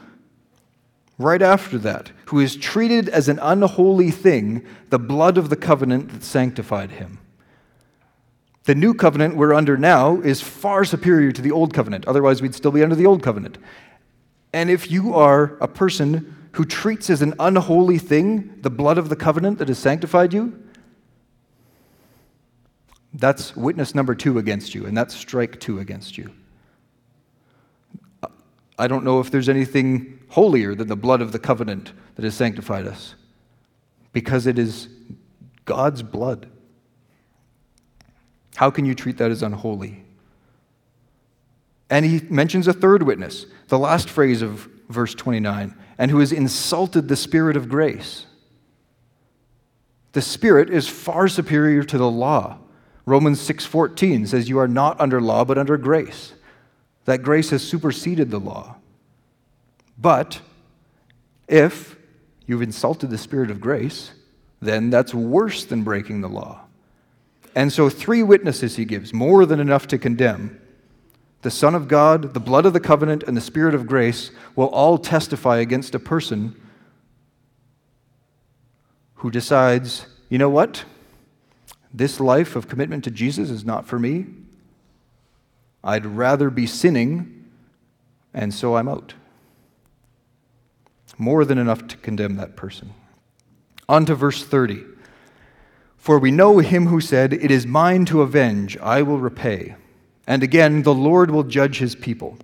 right 1.18 1.42
after 1.42 1.78
that, 1.78 2.10
who 2.26 2.40
is 2.40 2.56
treated 2.56 3.08
as 3.08 3.28
an 3.28 3.38
unholy 3.40 4.10
thing, 4.10 4.64
the 4.90 4.98
blood 4.98 5.38
of 5.38 5.48
the 5.48 5.56
covenant 5.56 6.10
that 6.10 6.22
sanctified 6.22 6.92
him. 6.92 7.18
The 8.64 8.74
new 8.74 8.94
covenant 8.94 9.36
we're 9.36 9.54
under 9.54 9.76
now 9.76 10.20
is 10.20 10.40
far 10.40 10.84
superior 10.84 11.32
to 11.32 11.40
the 11.40 11.52
old 11.52 11.72
covenant. 11.72 12.06
Otherwise, 12.06 12.42
we'd 12.42 12.54
still 12.54 12.72
be 12.72 12.82
under 12.82 12.96
the 12.96 13.06
old 13.06 13.22
covenant. 13.22 13.58
And 14.52 14.70
if 14.70 14.90
you 14.90 15.14
are 15.14 15.56
a 15.60 15.68
person 15.68 16.48
who 16.52 16.64
treats 16.64 17.08
as 17.08 17.22
an 17.22 17.34
unholy 17.38 17.98
thing 17.98 18.58
the 18.62 18.70
blood 18.70 18.98
of 18.98 19.08
the 19.08 19.16
covenant 19.16 19.58
that 19.58 19.68
has 19.68 19.78
sanctified 19.78 20.32
you, 20.32 20.62
that's 23.14 23.56
witness 23.56 23.94
number 23.94 24.14
two 24.14 24.38
against 24.38 24.74
you, 24.74 24.84
and 24.84 24.96
that's 24.96 25.14
strike 25.14 25.60
two 25.60 25.78
against 25.78 26.18
you. 26.18 26.30
I 28.78 28.88
don't 28.88 29.04
know 29.04 29.20
if 29.20 29.30
there's 29.30 29.48
anything 29.48 30.15
holier 30.28 30.74
than 30.74 30.88
the 30.88 30.96
blood 30.96 31.20
of 31.22 31.32
the 31.32 31.38
covenant 31.38 31.92
that 32.14 32.24
has 32.24 32.34
sanctified 32.34 32.86
us, 32.86 33.14
because 34.12 34.46
it 34.46 34.58
is 34.58 34.88
God's 35.64 36.02
blood. 36.02 36.48
How 38.56 38.70
can 38.70 38.84
you 38.84 38.94
treat 38.94 39.18
that 39.18 39.30
as 39.30 39.42
unholy? 39.42 40.04
And 41.88 42.04
he 42.04 42.20
mentions 42.30 42.66
a 42.66 42.72
third 42.72 43.02
witness, 43.02 43.46
the 43.68 43.78
last 43.78 44.08
phrase 44.08 44.42
of 44.42 44.68
verse 44.88 45.14
29, 45.14 45.74
and 45.98 46.10
who 46.10 46.18
has 46.18 46.32
insulted 46.32 47.08
the 47.08 47.16
Spirit 47.16 47.56
of 47.56 47.68
grace. 47.68 48.26
The 50.12 50.22
Spirit 50.22 50.70
is 50.70 50.88
far 50.88 51.28
superior 51.28 51.84
to 51.84 51.98
the 51.98 52.10
law. 52.10 52.58
Romans 53.04 53.40
6:14 53.40 54.26
says 54.26 54.48
you 54.48 54.58
are 54.58 54.66
not 54.66 55.00
under 55.00 55.20
law 55.20 55.44
but 55.44 55.58
under 55.58 55.76
grace 55.76 56.32
that 57.06 57.22
grace 57.22 57.50
has 57.50 57.62
superseded 57.62 58.30
the 58.30 58.40
law. 58.40 58.75
But 59.98 60.40
if 61.48 61.96
you've 62.46 62.62
insulted 62.62 63.10
the 63.10 63.18
Spirit 63.18 63.50
of 63.50 63.60
grace, 63.60 64.12
then 64.60 64.90
that's 64.90 65.14
worse 65.14 65.64
than 65.64 65.82
breaking 65.82 66.20
the 66.20 66.28
law. 66.28 66.60
And 67.54 67.72
so, 67.72 67.88
three 67.88 68.22
witnesses 68.22 68.76
he 68.76 68.84
gives, 68.84 69.14
more 69.14 69.46
than 69.46 69.60
enough 69.60 69.86
to 69.88 69.98
condemn. 69.98 70.60
The 71.42 71.50
Son 71.50 71.74
of 71.74 71.88
God, 71.88 72.34
the 72.34 72.40
blood 72.40 72.66
of 72.66 72.72
the 72.72 72.80
covenant, 72.80 73.22
and 73.22 73.36
the 73.36 73.40
Spirit 73.40 73.74
of 73.74 73.86
grace 73.86 74.30
will 74.54 74.68
all 74.68 74.98
testify 74.98 75.58
against 75.58 75.94
a 75.94 75.98
person 75.98 76.60
who 79.16 79.30
decides, 79.30 80.06
you 80.28 80.38
know 80.38 80.50
what? 80.50 80.84
This 81.92 82.20
life 82.20 82.56
of 82.56 82.68
commitment 82.68 83.04
to 83.04 83.10
Jesus 83.10 83.48
is 83.48 83.64
not 83.64 83.86
for 83.86 83.98
me. 83.98 84.26
I'd 85.82 86.04
rather 86.04 86.50
be 86.50 86.66
sinning, 86.66 87.46
and 88.34 88.52
so 88.52 88.76
I'm 88.76 88.88
out. 88.88 89.14
More 91.18 91.44
than 91.44 91.58
enough 91.58 91.86
to 91.88 91.96
condemn 91.96 92.36
that 92.36 92.56
person. 92.56 92.92
On 93.88 94.04
to 94.06 94.14
verse 94.14 94.44
30. 94.44 94.84
For 95.96 96.18
we 96.18 96.30
know 96.30 96.58
him 96.58 96.86
who 96.86 97.00
said, 97.00 97.32
It 97.32 97.50
is 97.50 97.66
mine 97.66 98.04
to 98.06 98.22
avenge, 98.22 98.76
I 98.78 99.02
will 99.02 99.18
repay. 99.18 99.74
And 100.26 100.42
again, 100.42 100.82
the 100.82 100.94
Lord 100.94 101.30
will 101.30 101.44
judge 101.44 101.78
his 101.78 101.94
people. 101.94 102.38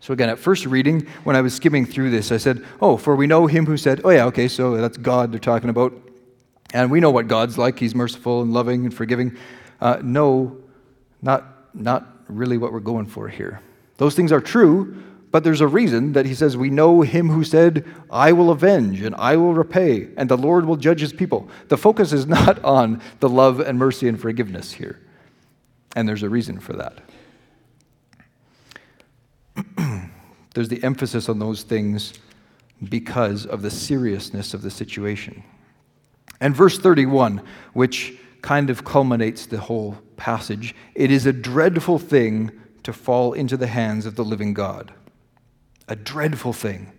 So, 0.00 0.14
again, 0.14 0.30
at 0.30 0.38
first 0.38 0.64
reading, 0.64 1.06
when 1.24 1.36
I 1.36 1.42
was 1.42 1.54
skimming 1.54 1.84
through 1.84 2.10
this, 2.10 2.32
I 2.32 2.38
said, 2.38 2.64
Oh, 2.80 2.96
for 2.96 3.14
we 3.16 3.26
know 3.26 3.46
him 3.46 3.66
who 3.66 3.76
said, 3.76 4.00
Oh, 4.04 4.10
yeah, 4.10 4.24
okay, 4.26 4.48
so 4.48 4.76
that's 4.76 4.96
God 4.96 5.30
they're 5.30 5.38
talking 5.38 5.68
about. 5.68 5.92
And 6.72 6.90
we 6.90 7.00
know 7.00 7.10
what 7.10 7.28
God's 7.28 7.58
like. 7.58 7.78
He's 7.78 7.94
merciful 7.94 8.42
and 8.42 8.52
loving 8.52 8.84
and 8.84 8.94
forgiving. 8.94 9.36
Uh, 9.80 9.98
no, 10.02 10.56
not, 11.20 11.74
not 11.74 12.06
really 12.28 12.58
what 12.58 12.72
we're 12.72 12.80
going 12.80 13.06
for 13.06 13.28
here. 13.28 13.60
Those 13.96 14.14
things 14.14 14.32
are 14.32 14.40
true, 14.40 15.02
but 15.30 15.44
there's 15.44 15.60
a 15.60 15.68
reason 15.68 16.12
that 16.14 16.26
he 16.26 16.34
says, 16.34 16.56
We 16.56 16.70
know 16.70 17.02
him 17.02 17.28
who 17.28 17.44
said, 17.44 17.84
I 18.10 18.32
will 18.32 18.50
avenge 18.50 19.00
and 19.00 19.14
I 19.16 19.36
will 19.36 19.54
repay, 19.54 20.08
and 20.16 20.28
the 20.28 20.36
Lord 20.36 20.64
will 20.64 20.76
judge 20.76 21.00
his 21.00 21.12
people. 21.12 21.48
The 21.68 21.76
focus 21.76 22.12
is 22.12 22.26
not 22.28 22.62
on 22.64 23.00
the 23.20 23.28
love 23.28 23.60
and 23.60 23.78
mercy 23.78 24.08
and 24.08 24.20
forgiveness 24.20 24.72
here. 24.72 25.00
And 25.94 26.08
there's 26.08 26.22
a 26.22 26.28
reason 26.28 26.60
for 26.60 26.72
that. 26.74 26.98
there's 30.54 30.68
the 30.68 30.82
emphasis 30.82 31.28
on 31.28 31.38
those 31.38 31.62
things 31.62 32.14
because 32.88 33.46
of 33.46 33.62
the 33.62 33.70
seriousness 33.70 34.54
of 34.54 34.62
the 34.62 34.70
situation. 34.70 35.42
And 36.40 36.56
verse 36.56 36.78
31, 36.78 37.42
which 37.72 38.14
kind 38.42 38.70
of 38.70 38.84
culminates 38.84 39.46
the 39.46 39.58
whole 39.58 39.98
passage, 40.16 40.74
it 40.94 41.10
is 41.10 41.26
a 41.26 41.32
dreadful 41.32 41.98
thing 41.98 42.50
to 42.82 42.92
fall 42.92 43.34
into 43.34 43.56
the 43.56 43.66
hands 43.66 44.06
of 44.06 44.16
the 44.16 44.24
living 44.24 44.54
God. 44.54 44.92
A 45.90 45.96
dreadful 45.96 46.52
thing. 46.52 46.92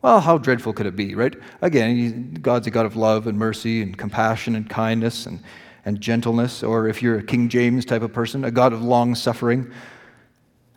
Well, 0.00 0.20
how 0.20 0.38
dreadful 0.38 0.72
could 0.72 0.86
it 0.86 0.96
be, 0.96 1.14
right? 1.14 1.34
Again, 1.60 2.38
God's 2.40 2.68
a 2.68 2.70
God 2.70 2.86
of 2.86 2.96
love 2.96 3.26
and 3.26 3.36
mercy 3.36 3.82
and 3.82 3.98
compassion 3.98 4.56
and 4.56 4.70
kindness 4.70 5.26
and, 5.26 5.42
and 5.84 6.00
gentleness, 6.00 6.62
or 6.62 6.88
if 6.88 7.02
you're 7.02 7.18
a 7.18 7.22
King 7.22 7.48
James 7.48 7.84
type 7.84 8.02
of 8.02 8.12
person, 8.12 8.44
a 8.44 8.50
God 8.50 8.72
of 8.72 8.82
long 8.82 9.14
suffering, 9.16 9.70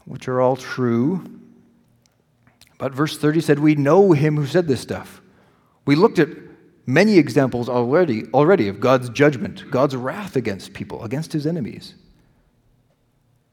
which 0.05 0.27
are 0.27 0.41
all 0.41 0.55
true. 0.55 1.23
But 2.77 2.93
verse 2.93 3.17
30 3.17 3.41
said, 3.41 3.59
We 3.59 3.75
know 3.75 4.11
him 4.11 4.35
who 4.35 4.45
said 4.47 4.67
this 4.67 4.81
stuff. 4.81 5.21
We 5.85 5.95
looked 5.95 6.19
at 6.19 6.29
many 6.87 7.17
examples 7.19 7.69
already, 7.69 8.25
already 8.33 8.67
of 8.67 8.79
God's 8.79 9.09
judgment, 9.09 9.69
God's 9.69 9.95
wrath 9.95 10.35
against 10.35 10.73
people, 10.73 11.03
against 11.03 11.31
his 11.33 11.47
enemies. 11.47 11.95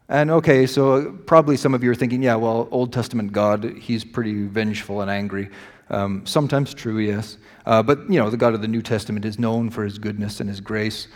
And 0.09 0.31
okay, 0.31 0.67
so 0.67 1.13
probably 1.27 1.57
some 1.57 1.75
of 1.75 1.83
you 1.83 1.91
are 1.91 1.95
thinking, 1.95 2.23
yeah, 2.23 2.35
well, 2.35 2.69
Old 2.71 2.93
Testament 2.93 3.33
God, 3.33 3.65
he's 3.79 4.05
pretty 4.05 4.47
vengeful 4.47 5.01
and 5.01 5.11
angry. 5.11 5.49
Um, 5.91 6.27
sometimes 6.27 6.75
true, 6.75 6.99
yes. 6.99 7.39
Uh, 7.67 7.83
but, 7.83 8.11
you 8.11 8.19
know, 8.19 8.29
the 8.29 8.37
God 8.37 8.55
of 8.55 8.63
the 8.63 8.69
New 8.69 8.83
Testament 8.83 9.25
is 9.25 9.39
known 9.39 9.71
for 9.71 9.85
his 9.85 9.99
goodness 9.99 10.41
and 10.41 10.49
his 10.49 10.61
grace. 10.61 11.09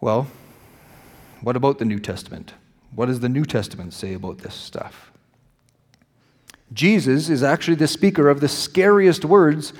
Well, 0.00 0.28
what 1.40 1.56
about 1.56 1.78
the 1.78 1.84
New 1.84 1.98
Testament? 1.98 2.54
What 2.94 3.06
does 3.06 3.20
the 3.20 3.28
New 3.28 3.44
Testament 3.44 3.92
say 3.94 4.14
about 4.14 4.38
this 4.38 4.54
stuff? 4.54 5.10
Jesus 6.72 7.28
is 7.28 7.42
actually 7.42 7.76
the 7.76 7.88
speaker 7.88 8.28
of 8.28 8.40
the 8.40 8.48
scariest 8.48 9.24
words 9.24 9.72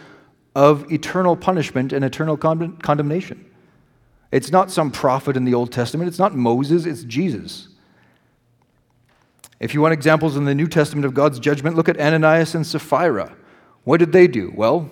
of 0.54 0.90
eternal 0.92 1.36
punishment 1.36 1.92
and 1.92 2.04
eternal 2.04 2.36
con- 2.36 2.76
condemnation. 2.78 3.44
It's 4.34 4.50
not 4.50 4.68
some 4.68 4.90
prophet 4.90 5.36
in 5.36 5.44
the 5.44 5.54
Old 5.54 5.70
Testament, 5.70 6.08
it's 6.08 6.18
not 6.18 6.34
Moses, 6.34 6.86
it's 6.86 7.04
Jesus. 7.04 7.68
If 9.60 9.74
you 9.74 9.80
want 9.80 9.92
examples 9.92 10.36
in 10.36 10.44
the 10.44 10.56
New 10.56 10.66
Testament 10.66 11.06
of 11.06 11.14
God's 11.14 11.38
judgment, 11.38 11.76
look 11.76 11.88
at 11.88 12.00
Ananias 12.00 12.52
and 12.56 12.66
Sapphira. 12.66 13.36
What 13.84 13.98
did 13.98 14.10
they 14.10 14.26
do? 14.26 14.52
Well, 14.56 14.90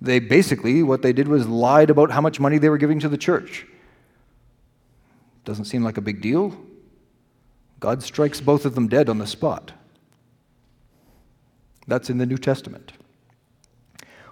they 0.00 0.20
basically, 0.20 0.84
what 0.84 1.02
they 1.02 1.12
did 1.12 1.26
was 1.26 1.48
lied 1.48 1.90
about 1.90 2.12
how 2.12 2.20
much 2.20 2.38
money 2.38 2.58
they 2.58 2.68
were 2.68 2.78
giving 2.78 3.00
to 3.00 3.08
the 3.08 3.18
church. 3.18 3.66
Doesn't 5.44 5.64
seem 5.64 5.82
like 5.82 5.96
a 5.96 6.00
big 6.00 6.20
deal. 6.20 6.56
God 7.80 8.04
strikes 8.04 8.40
both 8.40 8.64
of 8.64 8.76
them 8.76 8.86
dead 8.86 9.08
on 9.08 9.18
the 9.18 9.26
spot. 9.26 9.72
That's 11.88 12.08
in 12.08 12.18
the 12.18 12.26
New 12.26 12.38
Testament. 12.38 12.92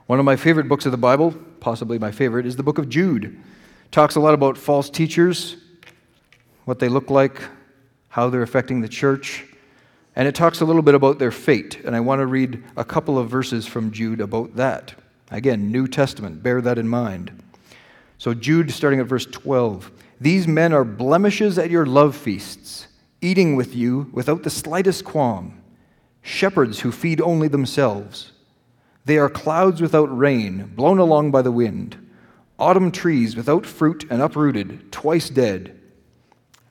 One 0.07 0.21
of 0.21 0.25
my 0.25 0.37
favorite 0.37 0.69
books 0.69 0.87
of 0.87 0.93
the 0.93 0.97
Bible, 0.97 1.35
possibly 1.59 1.99
my 1.99 2.12
favorite, 2.12 2.47
is 2.47 2.55
the 2.55 2.62
book 2.62 2.79
of 2.79 2.88
Jude. 2.88 3.37
Talks 3.94 4.16
a 4.16 4.20
lot 4.20 4.35
about 4.35 4.59
false 4.59 4.90
teachers, 4.90 5.54
what 6.64 6.80
they 6.80 6.88
look 6.88 7.11
like, 7.11 7.40
how 8.09 8.28
they're 8.28 8.42
affecting 8.42 8.80
the 8.80 8.88
church, 8.88 9.44
and 10.16 10.26
it 10.26 10.35
talks 10.35 10.61
a 10.61 10.64
little 10.64 10.83
bit 10.83 10.96
about 10.96 11.20
their 11.20 11.30
fate. 11.30 11.78
And 11.85 11.94
I 11.94 12.00
want 12.00 12.18
to 12.18 12.26
read 12.26 12.61
a 12.76 12.85
couple 12.85 13.16
of 13.16 13.30
verses 13.30 13.68
from 13.68 13.92
Jude 13.92 14.20
about 14.20 14.57
that. 14.57 14.94
Again, 15.30 15.70
New 15.70 15.87
Testament, 15.87 16.42
bear 16.42 16.61
that 16.61 16.76
in 16.76 16.88
mind. 16.88 17.40
So, 18.18 18.35
Jude, 18.35 18.72
starting 18.72 18.98
at 18.98 19.07
verse 19.07 19.26
12 19.26 19.92
These 20.20 20.48
men 20.48 20.72
are 20.72 20.83
blemishes 20.83 21.57
at 21.57 21.70
your 21.70 21.87
love 21.87 22.16
feasts, 22.16 22.88
eating 23.20 23.54
with 23.54 23.76
you 23.76 24.11
without 24.12 24.42
the 24.42 24.50
slightest 24.50 25.04
qualm, 25.04 25.62
shepherds 26.20 26.80
who 26.80 26.90
feed 26.90 27.20
only 27.20 27.46
themselves. 27.46 28.33
They 29.04 29.18
are 29.18 29.30
clouds 29.30 29.80
without 29.80 30.07
rain, 30.07 30.72
blown 30.74 30.98
along 30.98 31.30
by 31.30 31.42
the 31.42 31.52
wind, 31.52 32.04
autumn 32.59 32.90
trees 32.90 33.37
without 33.37 33.67
fruit 33.67 34.07
and 34.11 34.23
uprooted, 34.23 34.93
twice 34.93 35.29
dead. 35.29 35.81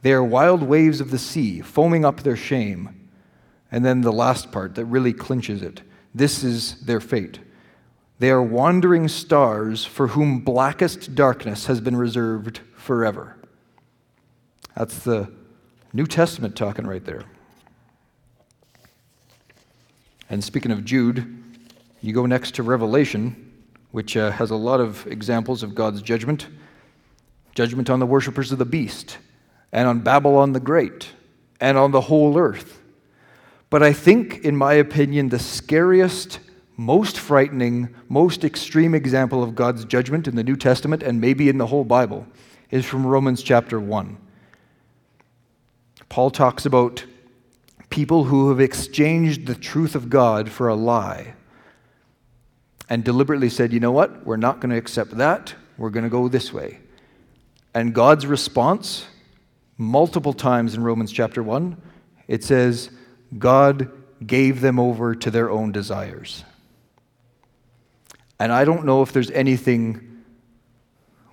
They 0.01 0.13
are 0.13 0.23
wild 0.23 0.63
waves 0.63 1.01
of 1.01 1.11
the 1.11 1.19
sea, 1.19 1.61
foaming 1.61 2.05
up 2.05 2.21
their 2.21 2.35
shame. 2.35 3.09
And 3.71 3.83
then 3.83 4.01
the 4.01 4.11
last 4.11 4.51
part 4.51 4.75
that 4.75 4.85
really 4.85 5.13
clinches 5.13 5.61
it 5.61 5.81
this 6.13 6.43
is 6.43 6.75
their 6.81 6.99
fate. 6.99 7.39
They 8.19 8.29
are 8.29 8.41
wandering 8.41 9.07
stars 9.07 9.83
for 9.83 10.07
whom 10.07 10.41
blackest 10.41 11.15
darkness 11.15 11.65
has 11.65 11.81
been 11.81 11.95
reserved 11.95 12.59
forever. 12.75 13.35
That's 14.75 14.99
the 14.99 15.31
New 15.91 16.05
Testament 16.05 16.55
talking 16.55 16.85
right 16.85 17.03
there. 17.03 17.23
And 20.29 20.43
speaking 20.43 20.71
of 20.71 20.85
Jude, 20.85 21.43
you 22.01 22.13
go 22.13 22.25
next 22.25 22.55
to 22.55 22.63
Revelation, 22.63 23.52
which 23.93 24.17
uh, 24.17 24.31
has 24.31 24.49
a 24.49 24.55
lot 24.55 24.79
of 24.79 25.05
examples 25.05 25.61
of 25.61 25.75
God's 25.75 26.01
judgment 26.01 26.47
judgment 27.53 27.91
on 27.91 27.99
the 27.99 28.07
worshippers 28.07 28.51
of 28.51 28.57
the 28.57 28.65
beast, 28.65 29.19
and 29.71 29.87
on 29.87 29.99
Babylon 29.99 30.53
the 30.53 30.59
Great, 30.59 31.09
and 31.61 31.77
on 31.77 31.91
the 31.91 32.01
whole 32.01 32.35
earth. 32.35 32.81
But 33.69 33.83
I 33.83 33.93
think, 33.93 34.39
in 34.39 34.57
my 34.57 34.73
opinion, 34.73 35.29
the 35.29 35.37
scariest, 35.37 36.39
most 36.75 37.19
frightening, 37.19 37.93
most 38.09 38.43
extreme 38.43 38.95
example 38.95 39.43
of 39.43 39.53
God's 39.53 39.85
judgment 39.85 40.27
in 40.27 40.35
the 40.35 40.43
New 40.43 40.55
Testament, 40.55 41.03
and 41.03 41.21
maybe 41.21 41.47
in 41.47 41.59
the 41.59 41.67
whole 41.67 41.85
Bible, 41.85 42.25
is 42.71 42.85
from 42.85 43.05
Romans 43.05 43.43
chapter 43.43 43.79
1. 43.79 44.17
Paul 46.09 46.31
talks 46.31 46.65
about 46.65 47.05
people 47.91 48.23
who 48.23 48.49
have 48.49 48.59
exchanged 48.59 49.45
the 49.45 49.53
truth 49.53 49.93
of 49.93 50.09
God 50.09 50.49
for 50.49 50.67
a 50.67 50.73
lie 50.73 51.35
and 52.89 53.03
deliberately 53.03 53.49
said, 53.49 53.73
you 53.73 53.79
know 53.79 53.91
what? 53.91 54.25
We're 54.25 54.37
not 54.37 54.59
going 54.59 54.71
to 54.71 54.77
accept 54.77 55.17
that. 55.17 55.53
We're 55.77 55.89
going 55.89 56.03
to 56.03 56.09
go 56.09 56.27
this 56.27 56.51
way. 56.53 56.79
And 57.73 57.93
God's 57.93 58.27
response, 58.27 59.05
multiple 59.77 60.33
times 60.33 60.75
in 60.75 60.83
Romans 60.83 61.11
chapter 61.11 61.41
1, 61.41 61.81
it 62.27 62.43
says, 62.43 62.91
God 63.37 63.91
gave 64.25 64.61
them 64.61 64.79
over 64.79 65.15
to 65.15 65.31
their 65.31 65.49
own 65.49 65.71
desires. 65.71 66.43
And 68.39 68.51
I 68.51 68.65
don't 68.65 68.85
know 68.85 69.01
if 69.01 69.11
there's 69.11 69.31
anything 69.31 70.23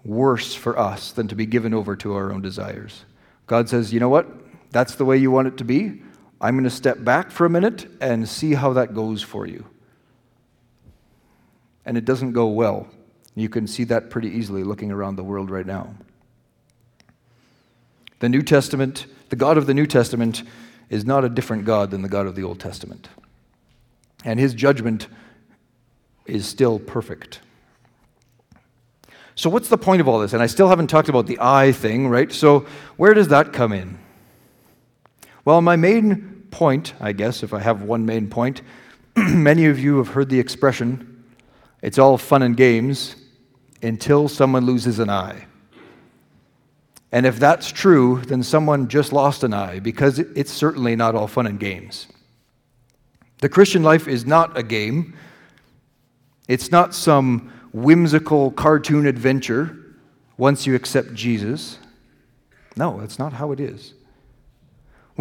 worse 0.04 0.54
for 0.54 0.78
us 0.78 1.12
than 1.12 1.28
to 1.28 1.34
be 1.34 1.46
given 1.46 1.74
over 1.74 1.94
to 1.96 2.14
our 2.14 2.32
own 2.32 2.40
desires. 2.40 3.04
God 3.46 3.68
says, 3.68 3.92
you 3.92 4.00
know 4.00 4.08
what? 4.08 4.26
That's 4.70 4.94
the 4.94 5.04
way 5.04 5.18
you 5.18 5.30
want 5.30 5.48
it 5.48 5.56
to 5.58 5.64
be. 5.64 6.02
I'm 6.40 6.54
going 6.54 6.64
to 6.64 6.70
step 6.70 7.04
back 7.04 7.30
for 7.30 7.44
a 7.44 7.50
minute 7.50 7.86
and 8.00 8.26
see 8.26 8.54
how 8.54 8.72
that 8.74 8.94
goes 8.94 9.22
for 9.22 9.46
you 9.46 9.66
and 11.84 11.96
it 11.96 12.04
doesn't 12.04 12.32
go 12.32 12.46
well. 12.48 12.88
You 13.34 13.48
can 13.48 13.66
see 13.66 13.84
that 13.84 14.10
pretty 14.10 14.28
easily 14.28 14.64
looking 14.64 14.90
around 14.90 15.16
the 15.16 15.24
world 15.24 15.50
right 15.50 15.66
now. 15.66 15.94
The 18.18 18.28
New 18.28 18.42
Testament, 18.42 19.06
the 19.30 19.36
God 19.36 19.56
of 19.56 19.66
the 19.66 19.74
New 19.74 19.86
Testament, 19.86 20.42
is 20.90 21.04
not 21.04 21.24
a 21.24 21.28
different 21.28 21.64
God 21.64 21.90
than 21.90 22.02
the 22.02 22.08
God 22.08 22.26
of 22.26 22.34
the 22.34 22.42
Old 22.42 22.60
Testament. 22.60 23.08
And 24.24 24.38
his 24.38 24.52
judgment 24.52 25.08
is 26.26 26.46
still 26.46 26.78
perfect. 26.78 27.40
So, 29.34 29.48
what's 29.48 29.68
the 29.68 29.78
point 29.78 30.02
of 30.02 30.08
all 30.08 30.18
this? 30.18 30.34
And 30.34 30.42
I 30.42 30.46
still 30.46 30.68
haven't 30.68 30.88
talked 30.88 31.08
about 31.08 31.26
the 31.26 31.38
eye 31.40 31.72
thing, 31.72 32.08
right? 32.08 32.30
So, 32.30 32.66
where 32.96 33.14
does 33.14 33.28
that 33.28 33.54
come 33.54 33.72
in? 33.72 33.98
Well, 35.46 35.62
my 35.62 35.76
main 35.76 36.44
point, 36.50 36.92
I 37.00 37.12
guess, 37.12 37.42
if 37.42 37.54
I 37.54 37.60
have 37.60 37.82
one 37.82 38.04
main 38.04 38.28
point, 38.28 38.60
many 39.16 39.64
of 39.66 39.78
you 39.78 39.96
have 39.96 40.08
heard 40.08 40.28
the 40.28 40.38
expression 40.38 41.09
it's 41.82 41.98
all 41.98 42.18
fun 42.18 42.42
and 42.42 42.56
games 42.56 43.16
until 43.82 44.28
someone 44.28 44.66
loses 44.66 44.98
an 44.98 45.10
eye. 45.10 45.46
And 47.12 47.26
if 47.26 47.38
that's 47.38 47.72
true, 47.72 48.20
then 48.26 48.42
someone 48.42 48.88
just 48.88 49.12
lost 49.12 49.42
an 49.42 49.52
eye 49.52 49.80
because 49.80 50.18
it's 50.18 50.52
certainly 50.52 50.94
not 50.94 51.14
all 51.14 51.26
fun 51.26 51.46
and 51.46 51.58
games. 51.58 52.06
The 53.38 53.48
Christian 53.48 53.82
life 53.82 54.06
is 54.06 54.26
not 54.26 54.56
a 54.56 54.62
game, 54.62 55.14
it's 56.46 56.70
not 56.70 56.94
some 56.94 57.52
whimsical 57.72 58.50
cartoon 58.50 59.06
adventure 59.06 59.76
once 60.36 60.66
you 60.66 60.74
accept 60.74 61.14
Jesus. 61.14 61.78
No, 62.76 63.00
that's 63.00 63.18
not 63.18 63.32
how 63.32 63.52
it 63.52 63.60
is. 63.60 63.94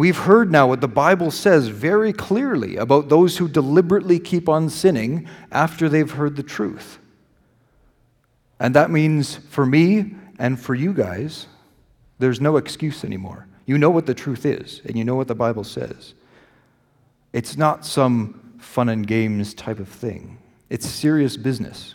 We've 0.00 0.16
heard 0.16 0.50
now 0.50 0.66
what 0.66 0.80
the 0.80 0.88
Bible 0.88 1.30
says 1.30 1.68
very 1.68 2.14
clearly 2.14 2.76
about 2.76 3.10
those 3.10 3.36
who 3.36 3.46
deliberately 3.46 4.18
keep 4.18 4.48
on 4.48 4.70
sinning 4.70 5.28
after 5.52 5.90
they've 5.90 6.10
heard 6.10 6.36
the 6.36 6.42
truth. 6.42 6.98
And 8.58 8.74
that 8.74 8.90
means 8.90 9.36
for 9.50 9.66
me 9.66 10.14
and 10.38 10.58
for 10.58 10.74
you 10.74 10.94
guys, 10.94 11.48
there's 12.18 12.40
no 12.40 12.56
excuse 12.56 13.04
anymore. 13.04 13.46
You 13.66 13.76
know 13.76 13.90
what 13.90 14.06
the 14.06 14.14
truth 14.14 14.46
is, 14.46 14.80
and 14.86 14.96
you 14.96 15.04
know 15.04 15.16
what 15.16 15.28
the 15.28 15.34
Bible 15.34 15.64
says. 15.64 16.14
It's 17.34 17.58
not 17.58 17.84
some 17.84 18.56
fun 18.58 18.88
and 18.88 19.06
games 19.06 19.52
type 19.52 19.80
of 19.80 19.88
thing, 19.90 20.38
it's 20.70 20.88
serious 20.88 21.36
business. 21.36 21.94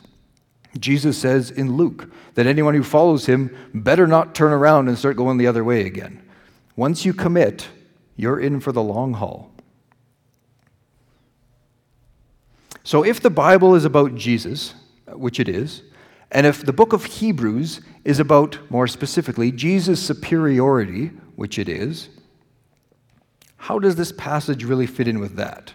Jesus 0.78 1.18
says 1.18 1.50
in 1.50 1.76
Luke 1.76 2.12
that 2.36 2.46
anyone 2.46 2.76
who 2.76 2.84
follows 2.84 3.26
him 3.26 3.50
better 3.74 4.06
not 4.06 4.36
turn 4.36 4.54
around 4.54 4.90
and 4.90 4.96
start 4.96 5.18
going 5.18 5.40
the 5.40 5.48
other 5.48 5.64
way 5.64 5.88
again. 5.88 6.22
Once 6.76 7.04
you 7.04 7.12
commit, 7.12 7.68
you're 8.16 8.40
in 8.40 8.60
for 8.60 8.72
the 8.72 8.84
long 8.84 9.14
haul. 9.14 9.52
So, 12.84 13.04
if 13.04 13.20
the 13.20 13.30
Bible 13.30 13.76
is 13.76 13.84
about 13.84 14.16
Jesus, 14.16 14.76
which 15.08 15.40
it 15.40 15.50
is, 15.50 15.82
And 16.32 16.46
if 16.46 16.66
the 16.66 16.74
book 16.74 16.92
of 16.94 17.06
Hebrews 17.06 17.82
is 18.04 18.20
about, 18.20 18.60
more 18.70 18.88
specifically, 18.88 19.52
Jesus' 19.52 20.02
superiority, 20.02 21.12
which 21.36 21.58
it 21.60 21.70
is, 21.70 22.10
how 23.58 23.80
does 23.80 23.96
this 23.96 24.12
passage 24.12 24.64
really 24.64 24.86
fit 24.86 25.08
in 25.08 25.20
with 25.20 25.36
that? 25.36 25.74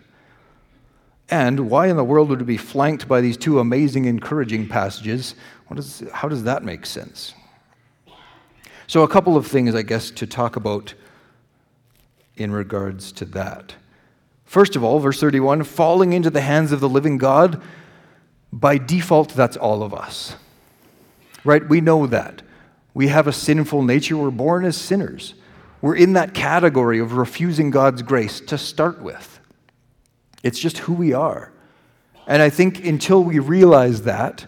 And 1.31 1.71
why 1.71 1.87
in 1.87 1.97
the 1.97 2.05
world 2.05 2.29
would 2.29 2.43
it 2.43 2.45
be 2.45 2.57
flanked 2.57 3.09
by 3.09 3.21
these 3.21 3.37
two 3.37 3.61
amazing, 3.61 4.05
encouraging 4.05 4.69
passages? 4.69 5.35
Is, 5.75 6.03
how 6.13 6.29
does 6.29 6.43
that 6.45 6.65
make 6.65 6.85
sense? 6.85 7.35
So, 8.87 9.03
a 9.03 9.09
couple 9.09 9.37
of 9.37 9.47
things, 9.47 9.75
I 9.75 9.83
guess, 9.83 10.11
to 10.11 10.27
talk 10.27 10.57
about 10.57 10.95
in 12.41 12.53
regards 12.53 13.13
to 13.13 13.25
that. 13.27 13.75
First 14.45 14.75
of 14.75 14.83
all, 14.83 14.99
verse 14.99 15.21
31 15.21 15.65
falling 15.65 16.13
into 16.13 16.31
the 16.31 16.41
hands 16.41 16.73
of 16.73 16.81
the 16.81 16.89
living 16.89 17.19
God, 17.19 17.63
by 18.53 18.79
default, 18.79 19.31
that's 19.31 19.57
all 19.57 19.83
of 19.83 19.95
us. 19.95 20.35
Right? 21.45 21.67
We 21.69 21.81
know 21.81 22.07
that. 22.07 22.43
We 22.95 23.09
have 23.09 23.27
a 23.27 23.33
sinful 23.33 23.83
nature. 23.83 24.17
We're 24.17 24.31
born 24.31 24.65
as 24.65 24.77
sinners. 24.77 25.35
We're 25.81 25.97
in 25.97 26.15
that 26.15 26.35
category 26.35 26.99
of 26.99 27.13
refusing 27.13 27.71
God's 27.71 28.03
grace 28.03 28.41
to 28.41 28.59
start 28.59 29.01
with. 29.01 29.39
It's 30.43 30.59
just 30.59 30.79
who 30.79 30.95
we 30.95 31.13
are. 31.13 31.53
And 32.27 32.43
I 32.43 32.51
think 32.51 32.85
until 32.85 33.23
we 33.23 33.39
realize 33.39 34.03
that, 34.03 34.47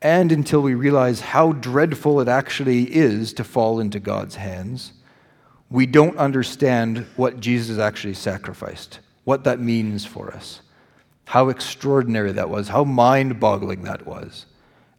and 0.00 0.32
until 0.32 0.60
we 0.60 0.74
realize 0.74 1.20
how 1.20 1.52
dreadful 1.52 2.20
it 2.20 2.28
actually 2.28 2.84
is 2.94 3.32
to 3.34 3.44
fall 3.44 3.78
into 3.78 4.00
God's 4.00 4.34
hands, 4.34 4.92
we 5.72 5.86
don't 5.86 6.18
understand 6.18 7.06
what 7.16 7.40
Jesus 7.40 7.78
actually 7.78 8.12
sacrificed, 8.12 9.00
what 9.24 9.44
that 9.44 9.58
means 9.58 10.04
for 10.04 10.30
us, 10.30 10.60
how 11.24 11.48
extraordinary 11.48 12.32
that 12.32 12.50
was, 12.50 12.68
how 12.68 12.84
mind 12.84 13.40
boggling 13.40 13.82
that 13.84 14.06
was, 14.06 14.44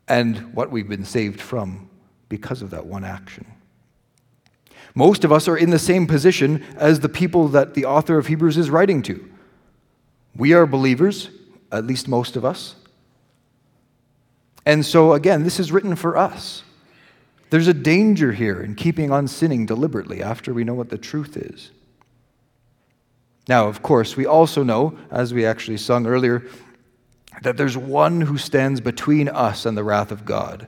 and 0.07 0.51
what 0.55 0.71
we've 0.71 0.89
been 0.89 1.05
saved 1.05 1.39
from 1.39 1.87
because 2.27 2.63
of 2.63 2.71
that 2.71 2.87
one 2.87 3.03
action. 3.03 3.45
Most 4.95 5.23
of 5.23 5.31
us 5.31 5.47
are 5.47 5.57
in 5.57 5.69
the 5.69 5.77
same 5.77 6.07
position 6.07 6.63
as 6.75 6.99
the 6.99 7.09
people 7.09 7.47
that 7.49 7.75
the 7.75 7.85
author 7.85 8.17
of 8.17 8.25
Hebrews 8.25 8.57
is 8.57 8.71
writing 8.71 9.03
to. 9.03 9.31
We 10.35 10.53
are 10.53 10.65
believers, 10.65 11.29
at 11.71 11.85
least 11.85 12.07
most 12.07 12.35
of 12.35 12.43
us. 12.43 12.75
And 14.65 14.83
so, 14.83 15.13
again, 15.13 15.43
this 15.43 15.59
is 15.59 15.71
written 15.71 15.95
for 15.95 16.17
us. 16.17 16.63
There's 17.53 17.67
a 17.67 17.73
danger 17.75 18.31
here 18.31 18.59
in 18.59 18.73
keeping 18.73 19.11
on 19.11 19.27
sinning 19.27 19.67
deliberately 19.67 20.23
after 20.23 20.55
we 20.55 20.63
know 20.63 20.73
what 20.73 20.89
the 20.89 20.97
truth 20.97 21.37
is. 21.37 21.69
Now, 23.47 23.67
of 23.67 23.83
course, 23.83 24.17
we 24.17 24.25
also 24.25 24.63
know, 24.63 24.97
as 25.11 25.35
we 25.35 25.45
actually 25.45 25.77
sung 25.77 26.07
earlier, 26.07 26.47
that 27.43 27.55
there's 27.55 27.77
one 27.77 28.21
who 28.21 28.39
stands 28.39 28.81
between 28.81 29.29
us 29.29 29.67
and 29.67 29.77
the 29.77 29.83
wrath 29.83 30.11
of 30.11 30.25
God. 30.25 30.65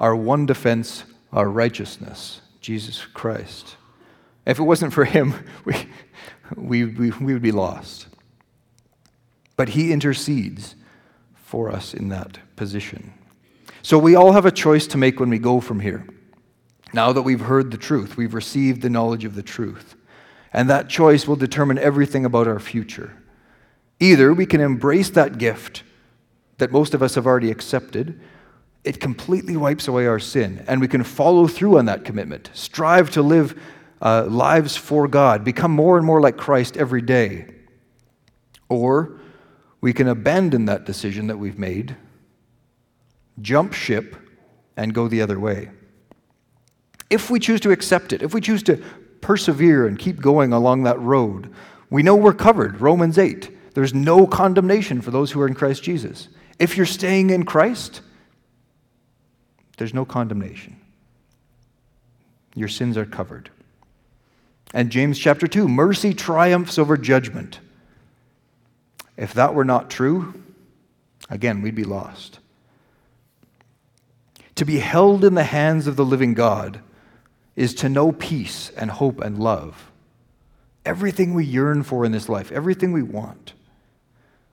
Our 0.00 0.16
one 0.16 0.46
defense, 0.46 1.04
our 1.32 1.48
righteousness, 1.48 2.40
Jesus 2.60 3.06
Christ. 3.06 3.76
If 4.46 4.58
it 4.58 4.64
wasn't 4.64 4.92
for 4.92 5.04
him, 5.04 5.32
we, 5.64 5.76
we, 6.56 6.84
we, 6.86 7.10
we 7.10 7.32
would 7.34 7.40
be 7.40 7.52
lost. 7.52 8.08
But 9.54 9.68
he 9.68 9.92
intercedes 9.92 10.74
for 11.36 11.70
us 11.70 11.94
in 11.94 12.08
that 12.08 12.40
position. 12.56 13.12
So 13.88 13.98
we 13.98 14.16
all 14.16 14.32
have 14.32 14.44
a 14.44 14.50
choice 14.50 14.86
to 14.88 14.98
make 14.98 15.18
when 15.18 15.30
we 15.30 15.38
go 15.38 15.62
from 15.62 15.80
here. 15.80 16.06
Now 16.92 17.10
that 17.14 17.22
we've 17.22 17.40
heard 17.40 17.70
the 17.70 17.78
truth, 17.78 18.18
we've 18.18 18.34
received 18.34 18.82
the 18.82 18.90
knowledge 18.90 19.24
of 19.24 19.34
the 19.34 19.42
truth. 19.42 19.96
And 20.52 20.68
that 20.68 20.90
choice 20.90 21.26
will 21.26 21.36
determine 21.36 21.78
everything 21.78 22.26
about 22.26 22.46
our 22.46 22.58
future. 22.58 23.16
Either 23.98 24.34
we 24.34 24.44
can 24.44 24.60
embrace 24.60 25.08
that 25.08 25.38
gift 25.38 25.84
that 26.58 26.70
most 26.70 26.92
of 26.92 27.02
us 27.02 27.14
have 27.14 27.26
already 27.26 27.50
accepted, 27.50 28.20
it 28.84 29.00
completely 29.00 29.56
wipes 29.56 29.88
away 29.88 30.06
our 30.06 30.18
sin, 30.18 30.62
and 30.68 30.82
we 30.82 30.88
can 30.88 31.02
follow 31.02 31.46
through 31.46 31.78
on 31.78 31.86
that 31.86 32.04
commitment, 32.04 32.50
strive 32.52 33.08
to 33.12 33.22
live 33.22 33.58
uh, 34.02 34.26
lives 34.28 34.76
for 34.76 35.08
God, 35.08 35.44
become 35.44 35.70
more 35.70 35.96
and 35.96 36.04
more 36.04 36.20
like 36.20 36.36
Christ 36.36 36.76
every 36.76 37.00
day. 37.00 37.46
Or 38.68 39.18
we 39.80 39.94
can 39.94 40.08
abandon 40.08 40.66
that 40.66 40.84
decision 40.84 41.28
that 41.28 41.38
we've 41.38 41.58
made, 41.58 41.96
jump 43.40 43.72
ship, 43.72 44.16
and 44.76 44.94
go 44.94 45.08
the 45.08 45.22
other 45.22 45.38
way. 45.40 45.70
If 47.10 47.30
we 47.30 47.40
choose 47.40 47.60
to 47.62 47.72
accept 47.72 48.12
it, 48.12 48.22
if 48.22 48.32
we 48.32 48.40
choose 48.40 48.62
to 48.64 48.76
persevere 49.20 49.86
and 49.86 49.98
keep 49.98 50.20
going 50.20 50.52
along 50.52 50.84
that 50.84 51.00
road, 51.00 51.52
we 51.90 52.02
know 52.02 52.14
we're 52.14 52.32
covered. 52.32 52.80
Romans 52.80 53.18
8. 53.18 53.74
There's 53.74 53.94
no 53.94 54.26
condemnation 54.26 55.00
for 55.00 55.10
those 55.10 55.30
who 55.30 55.40
are 55.40 55.46
in 55.46 55.54
Christ 55.54 55.82
Jesus. 55.82 56.28
If 56.58 56.76
you're 56.76 56.86
staying 56.86 57.30
in 57.30 57.44
Christ, 57.44 58.02
there's 59.76 59.94
no 59.94 60.04
condemnation. 60.04 60.80
Your 62.54 62.68
sins 62.68 62.96
are 62.96 63.06
covered. 63.06 63.50
And 64.74 64.90
James 64.90 65.18
chapter 65.18 65.46
2 65.46 65.68
mercy 65.68 66.12
triumphs 66.12 66.78
over 66.78 66.96
judgment. 66.96 67.60
If 69.16 69.32
that 69.34 69.54
were 69.54 69.64
not 69.64 69.90
true, 69.90 70.34
again, 71.30 71.62
we'd 71.62 71.74
be 71.74 71.84
lost. 71.84 72.40
To 74.58 74.64
be 74.64 74.80
held 74.80 75.24
in 75.24 75.34
the 75.34 75.44
hands 75.44 75.86
of 75.86 75.94
the 75.94 76.04
living 76.04 76.34
God 76.34 76.80
is 77.54 77.74
to 77.74 77.88
know 77.88 78.10
peace 78.10 78.72
and 78.76 78.90
hope 78.90 79.20
and 79.20 79.38
love. 79.38 79.92
Everything 80.84 81.32
we 81.32 81.44
yearn 81.44 81.84
for 81.84 82.04
in 82.04 82.10
this 82.10 82.28
life, 82.28 82.50
everything 82.50 82.90
we 82.90 83.04
want. 83.04 83.52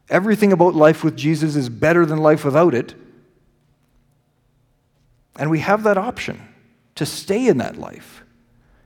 Everything 0.08 0.54
about 0.54 0.76
life 0.76 1.04
with 1.04 1.18
Jesus 1.18 1.56
is 1.56 1.70
better 1.70 2.06
than 2.06 2.20
life 2.20 2.46
without 2.46 2.76
it. 2.76 2.94
And 5.38 5.50
we 5.50 5.58
have 5.62 5.82
that 5.82 5.98
option 5.98 6.40
to 6.94 7.04
stay 7.08 7.48
in 7.48 7.58
that 7.58 7.76
life. 7.76 8.24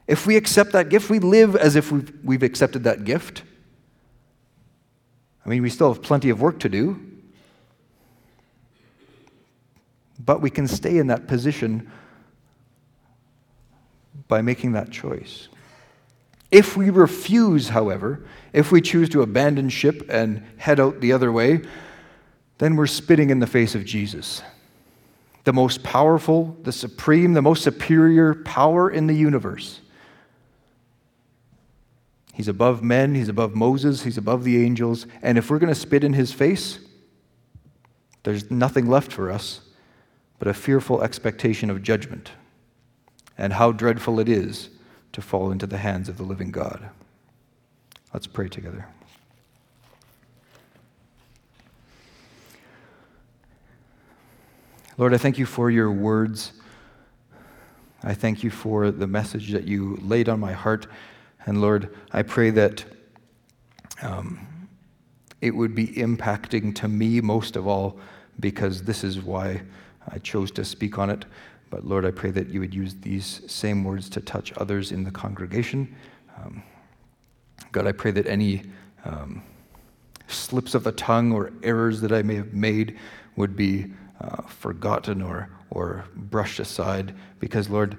If 0.07 0.25
we 0.25 0.37
accept 0.37 0.71
that 0.71 0.87
gift, 0.87 1.09
we 1.09 1.19
live 1.19 1.53
as 1.53 1.75
if 1.75 1.91
we've, 1.91 2.13
we've 2.23 2.43
accepted 2.43 2.85
that 2.85 3.03
gift. 3.03 3.43
I 5.45 5.49
mean, 5.49 5.63
we 5.63 5.69
still 5.69 5.91
have 5.91 6.01
plenty 6.01 6.29
of 6.29 6.39
work 6.41 6.59
to 6.59 6.69
do, 6.69 7.08
but 10.19 10.41
we 10.41 10.49
can 10.49 10.67
stay 10.67 10.97
in 10.97 11.07
that 11.07 11.27
position 11.27 11.89
by 14.27 14.41
making 14.41 14.73
that 14.73 14.91
choice. 14.91 15.47
If 16.51 16.75
we 16.75 16.89
refuse, 16.89 17.69
however, 17.69 18.25
if 18.53 18.71
we 18.71 18.81
choose 18.81 19.09
to 19.09 19.21
abandon 19.21 19.69
ship 19.69 20.05
and 20.09 20.43
head 20.57 20.79
out 20.79 20.99
the 20.99 21.13
other 21.13 21.31
way, 21.31 21.61
then 22.57 22.75
we're 22.75 22.87
spitting 22.87 23.29
in 23.29 23.39
the 23.39 23.47
face 23.47 23.75
of 23.75 23.85
Jesus. 23.85 24.41
The 25.45 25.53
most 25.53 25.83
powerful, 25.83 26.57
the 26.63 26.71
supreme, 26.71 27.33
the 27.33 27.41
most 27.41 27.63
superior 27.63 28.33
power 28.33 28.89
in 28.89 29.07
the 29.07 29.13
universe. 29.13 29.79
He's 32.33 32.47
above 32.47 32.83
men, 32.83 33.15
he's 33.15 33.29
above 33.29 33.55
Moses, 33.55 34.03
he's 34.03 34.17
above 34.17 34.43
the 34.43 34.63
angels. 34.63 35.05
And 35.21 35.37
if 35.37 35.49
we're 35.49 35.59
going 35.59 35.73
to 35.73 35.79
spit 35.79 36.03
in 36.03 36.13
his 36.13 36.31
face, 36.31 36.79
there's 38.23 38.49
nothing 38.51 38.87
left 38.87 39.11
for 39.11 39.31
us 39.31 39.61
but 40.39 40.47
a 40.47 40.53
fearful 40.53 41.01
expectation 41.01 41.69
of 41.69 41.83
judgment 41.83 42.31
and 43.37 43.53
how 43.53 43.71
dreadful 43.71 44.19
it 44.19 44.27
is 44.27 44.69
to 45.11 45.21
fall 45.21 45.51
into 45.51 45.67
the 45.67 45.77
hands 45.77 46.09
of 46.09 46.17
the 46.17 46.23
living 46.23 46.51
God. 46.51 46.89
Let's 48.13 48.27
pray 48.27 48.47
together. 48.47 48.87
Lord, 54.97 55.13
I 55.13 55.17
thank 55.17 55.37
you 55.37 55.45
for 55.45 55.69
your 55.69 55.91
words. 55.91 56.53
I 58.03 58.13
thank 58.13 58.43
you 58.43 58.49
for 58.49 58.91
the 58.91 59.07
message 59.07 59.51
that 59.51 59.65
you 59.65 59.97
laid 60.01 60.27
on 60.27 60.39
my 60.39 60.51
heart. 60.51 60.87
And 61.45 61.61
Lord, 61.61 61.95
I 62.11 62.23
pray 62.23 62.49
that 62.51 62.83
um, 64.01 64.67
it 65.41 65.51
would 65.51 65.73
be 65.73 65.87
impacting 65.87 66.75
to 66.75 66.87
me 66.87 67.21
most 67.21 67.55
of 67.55 67.67
all 67.67 67.97
because 68.39 68.83
this 68.83 69.03
is 69.03 69.19
why 69.19 69.61
I 70.07 70.17
chose 70.19 70.51
to 70.51 70.65
speak 70.65 70.97
on 70.97 71.09
it. 71.09 71.25
But 71.69 71.85
Lord, 71.85 72.05
I 72.05 72.11
pray 72.11 72.31
that 72.31 72.49
you 72.49 72.59
would 72.59 72.73
use 72.73 72.95
these 72.95 73.41
same 73.47 73.83
words 73.83 74.09
to 74.09 74.21
touch 74.21 74.51
others 74.57 74.91
in 74.91 75.03
the 75.03 75.11
congregation. 75.11 75.95
Um, 76.37 76.63
God, 77.71 77.85
I 77.85 77.91
pray 77.91 78.11
that 78.11 78.25
any 78.25 78.63
um, 79.05 79.43
slips 80.27 80.73
of 80.73 80.83
the 80.83 80.91
tongue 80.91 81.31
or 81.31 81.51
errors 81.63 82.01
that 82.01 82.11
I 82.11 82.21
may 82.21 82.35
have 82.35 82.53
made 82.53 82.97
would 83.35 83.55
be 83.55 83.87
uh, 84.19 84.41
forgotten 84.43 85.21
or, 85.21 85.49
or 85.69 86.05
brushed 86.15 86.59
aside 86.59 87.13
because, 87.39 87.69
Lord, 87.69 87.97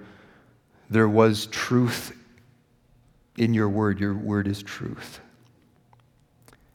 there 0.88 1.08
was 1.08 1.46
truth 1.46 2.16
in 3.38 3.54
your 3.54 3.68
word. 3.68 4.00
Your 4.00 4.14
word 4.14 4.48
is 4.48 4.62
truth. 4.62 5.20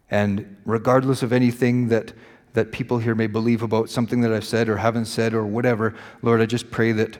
And 0.09 0.55
regardless 0.65 1.23
of 1.23 1.33
anything 1.33 1.89
that, 1.89 2.13
that 2.55 2.71
people 2.71 2.97
here 2.97 3.15
may 3.15 3.27
believe 3.27 3.61
about 3.61 3.89
something 3.89 4.21
that 4.21 4.33
I've 4.33 4.43
said 4.43 4.67
or 4.67 4.77
haven't 4.77 5.05
said 5.05 5.33
or 5.33 5.45
whatever, 5.45 5.93
Lord, 6.21 6.41
I 6.41 6.45
just 6.45 6.71
pray 6.71 6.91
that 6.93 7.17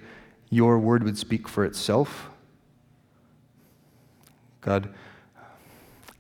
your 0.50 0.80
word 0.80 1.04
would 1.04 1.18
speak 1.18 1.48
for 1.48 1.64
itself. 1.64 2.30
God, 4.62 4.94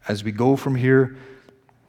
as 0.07 0.23
we 0.23 0.31
go 0.31 0.55
from 0.55 0.75
here, 0.75 1.17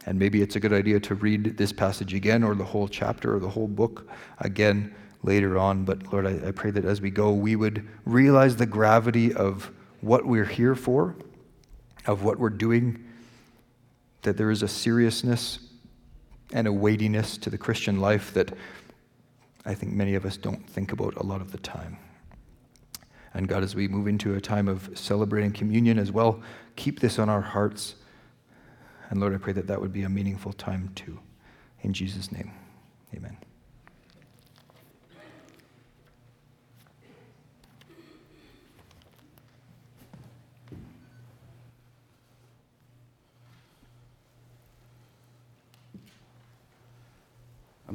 And 0.06 0.18
maybe 0.20 0.40
it's 0.40 0.54
a 0.54 0.60
good 0.60 0.72
idea 0.72 1.00
to 1.00 1.16
read 1.16 1.56
this 1.56 1.72
passage 1.72 2.14
again 2.14 2.44
or 2.44 2.54
the 2.54 2.64
whole 2.64 2.86
chapter 2.86 3.34
or 3.34 3.40
the 3.40 3.48
whole 3.48 3.66
book 3.66 4.08
again 4.38 4.94
later 5.24 5.58
on. 5.58 5.84
But 5.84 6.12
Lord, 6.12 6.26
I, 6.26 6.48
I 6.48 6.50
pray 6.52 6.70
that 6.70 6.84
as 6.84 7.00
we 7.00 7.10
go, 7.10 7.32
we 7.32 7.56
would 7.56 7.86
realize 8.04 8.54
the 8.54 8.66
gravity 8.66 9.34
of 9.34 9.72
what 10.00 10.24
we're 10.24 10.44
here 10.44 10.76
for, 10.76 11.16
of 12.06 12.22
what 12.22 12.38
we're 12.38 12.50
doing, 12.50 13.04
that 14.22 14.36
there 14.36 14.52
is 14.52 14.62
a 14.62 14.68
seriousness 14.68 15.58
and 16.52 16.66
a 16.66 16.72
weightiness 16.72 17.36
to 17.38 17.50
the 17.50 17.58
Christian 17.58 18.00
life 18.00 18.32
that 18.34 18.52
I 19.64 19.74
think 19.74 19.92
many 19.92 20.14
of 20.14 20.24
us 20.24 20.36
don't 20.36 20.68
think 20.68 20.92
about 20.92 21.16
a 21.16 21.22
lot 21.22 21.40
of 21.40 21.52
the 21.52 21.58
time. 21.58 21.98
And 23.34 23.48
God, 23.48 23.62
as 23.62 23.74
we 23.74 23.88
move 23.88 24.06
into 24.06 24.34
a 24.34 24.40
time 24.40 24.68
of 24.68 24.90
celebrating 24.94 25.52
communion 25.52 25.98
as 25.98 26.10
well, 26.10 26.40
keep 26.76 27.00
this 27.00 27.18
on 27.18 27.28
our 27.28 27.42
hearts. 27.42 27.96
And 29.10 29.20
Lord, 29.20 29.34
I 29.34 29.38
pray 29.38 29.52
that 29.52 29.66
that 29.66 29.80
would 29.80 29.92
be 29.92 30.04
a 30.04 30.08
meaningful 30.08 30.52
time 30.52 30.90
too. 30.94 31.18
In 31.82 31.92
Jesus' 31.92 32.32
name, 32.32 32.52
amen. 33.14 33.36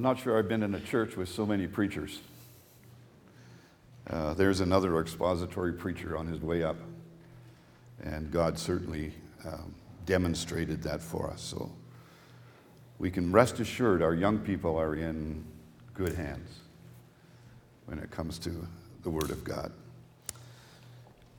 I'm 0.01 0.05
not 0.05 0.17
sure 0.17 0.39
I've 0.39 0.47
been 0.47 0.63
in 0.63 0.73
a 0.73 0.79
church 0.79 1.15
with 1.15 1.29
so 1.29 1.45
many 1.45 1.67
preachers. 1.67 2.21
Uh, 4.09 4.33
there's 4.33 4.59
another 4.59 4.99
expository 4.99 5.73
preacher 5.73 6.17
on 6.17 6.25
his 6.25 6.41
way 6.41 6.63
up, 6.63 6.77
and 8.01 8.31
God 8.31 8.57
certainly 8.57 9.13
um, 9.45 9.75
demonstrated 10.07 10.81
that 10.81 11.03
for 11.03 11.29
us. 11.29 11.39
So 11.43 11.71
we 12.97 13.11
can 13.11 13.31
rest 13.31 13.59
assured 13.59 14.01
our 14.01 14.15
young 14.15 14.39
people 14.39 14.75
are 14.75 14.95
in 14.95 15.45
good 15.93 16.15
hands 16.15 16.49
when 17.85 17.99
it 17.99 18.09
comes 18.09 18.39
to 18.39 18.67
the 19.03 19.11
Word 19.11 19.29
of 19.29 19.43
God. 19.43 19.71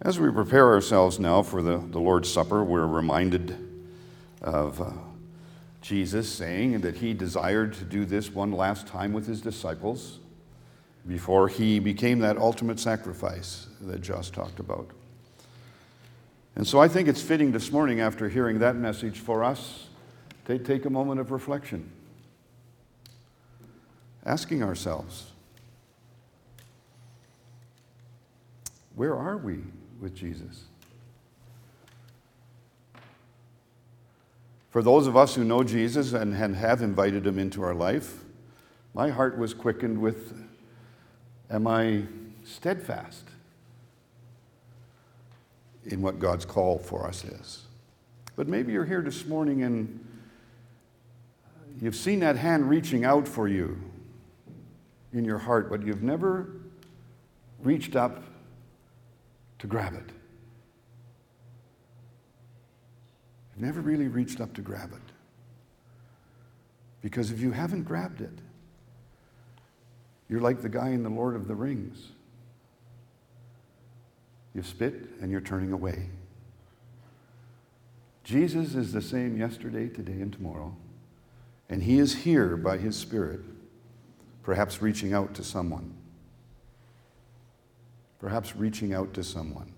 As 0.02 0.20
we 0.20 0.30
prepare 0.30 0.68
ourselves 0.68 1.18
now 1.18 1.42
for 1.42 1.62
the, 1.62 1.78
the 1.78 1.98
Lord's 1.98 2.32
Supper, 2.32 2.62
we're 2.62 2.86
reminded 2.86 3.56
of. 4.40 4.80
Uh, 4.80 4.92
Jesus 5.82 6.32
saying 6.32 6.80
that 6.80 6.96
he 6.96 7.12
desired 7.12 7.74
to 7.74 7.84
do 7.84 8.04
this 8.04 8.30
one 8.30 8.52
last 8.52 8.86
time 8.86 9.12
with 9.12 9.26
his 9.26 9.40
disciples 9.40 10.20
before 11.06 11.48
he 11.48 11.80
became 11.80 12.20
that 12.20 12.38
ultimate 12.38 12.78
sacrifice 12.78 13.66
that 13.80 14.00
Joss 14.00 14.30
talked 14.30 14.60
about. 14.60 14.88
And 16.54 16.66
so 16.66 16.80
I 16.80 16.86
think 16.86 17.08
it's 17.08 17.20
fitting 17.20 17.50
this 17.50 17.72
morning, 17.72 18.00
after 18.00 18.28
hearing 18.28 18.60
that 18.60 18.76
message 18.76 19.18
for 19.18 19.42
us, 19.42 19.88
to 20.44 20.58
take 20.58 20.84
a 20.84 20.90
moment 20.90 21.18
of 21.18 21.30
reflection, 21.30 21.90
asking 24.24 24.62
ourselves, 24.62 25.32
where 28.94 29.16
are 29.16 29.38
we 29.38 29.60
with 30.00 30.14
Jesus? 30.14 30.64
For 34.72 34.82
those 34.82 35.06
of 35.06 35.18
us 35.18 35.34
who 35.34 35.44
know 35.44 35.62
Jesus 35.62 36.14
and 36.14 36.34
have 36.34 36.80
invited 36.80 37.26
him 37.26 37.38
into 37.38 37.62
our 37.62 37.74
life, 37.74 38.24
my 38.94 39.10
heart 39.10 39.36
was 39.36 39.52
quickened 39.52 40.00
with 40.00 40.32
Am 41.50 41.66
I 41.66 42.04
steadfast 42.42 43.26
in 45.84 46.00
what 46.00 46.18
God's 46.18 46.46
call 46.46 46.78
for 46.78 47.06
us 47.06 47.22
is? 47.22 47.66
But 48.34 48.48
maybe 48.48 48.72
you're 48.72 48.86
here 48.86 49.02
this 49.02 49.26
morning 49.26 49.62
and 49.62 50.02
you've 51.78 51.94
seen 51.94 52.20
that 52.20 52.36
hand 52.36 52.70
reaching 52.70 53.04
out 53.04 53.28
for 53.28 53.48
you 53.48 53.78
in 55.12 55.26
your 55.26 55.36
heart, 55.36 55.68
but 55.68 55.84
you've 55.84 56.02
never 56.02 56.48
reached 57.62 57.94
up 57.94 58.24
to 59.58 59.66
grab 59.66 59.92
it. 59.92 60.21
You've 63.55 63.64
never 63.64 63.80
really 63.80 64.09
reached 64.09 64.40
up 64.40 64.55
to 64.55 64.62
grab 64.62 64.92
it. 64.92 65.12
Because 67.03 67.30
if 67.30 67.40
you 67.40 67.50
haven't 67.50 67.82
grabbed 67.82 68.20
it, 68.20 68.38
you're 70.28 70.40
like 70.40 70.62
the 70.62 70.68
guy 70.68 70.90
in 70.90 71.03
The 71.03 71.11
Lord 71.11 71.36
of 71.36 71.48
the 71.48 71.55
Rings. 71.55 72.09
You 74.55 74.62
spit 74.62 74.94
and 75.20 75.30
you're 75.30 75.40
turning 75.40 75.72
away. 75.72 76.09
Jesus 78.24 78.74
is 78.74 78.92
the 78.92 79.03
same 79.03 79.36
yesterday, 79.36 79.88
today, 79.88 80.20
and 80.20 80.32
tomorrow. 80.32 80.76
And 81.68 81.82
he 81.82 81.98
is 81.98 82.14
here 82.14 82.57
by 82.57 82.78
his 82.78 82.96
Spirit, 82.96 83.40
perhaps 84.42 84.80
reaching 84.80 85.12
out 85.12 85.34
to 85.34 85.44
someone. 85.44 85.94
Perhaps 88.20 88.55
reaching 88.55 88.94
out 88.94 89.12
to 89.14 89.24
someone. 89.24 89.72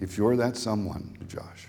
If 0.00 0.16
you're 0.16 0.34
that 0.36 0.56
someone, 0.56 1.18
Josh, 1.28 1.68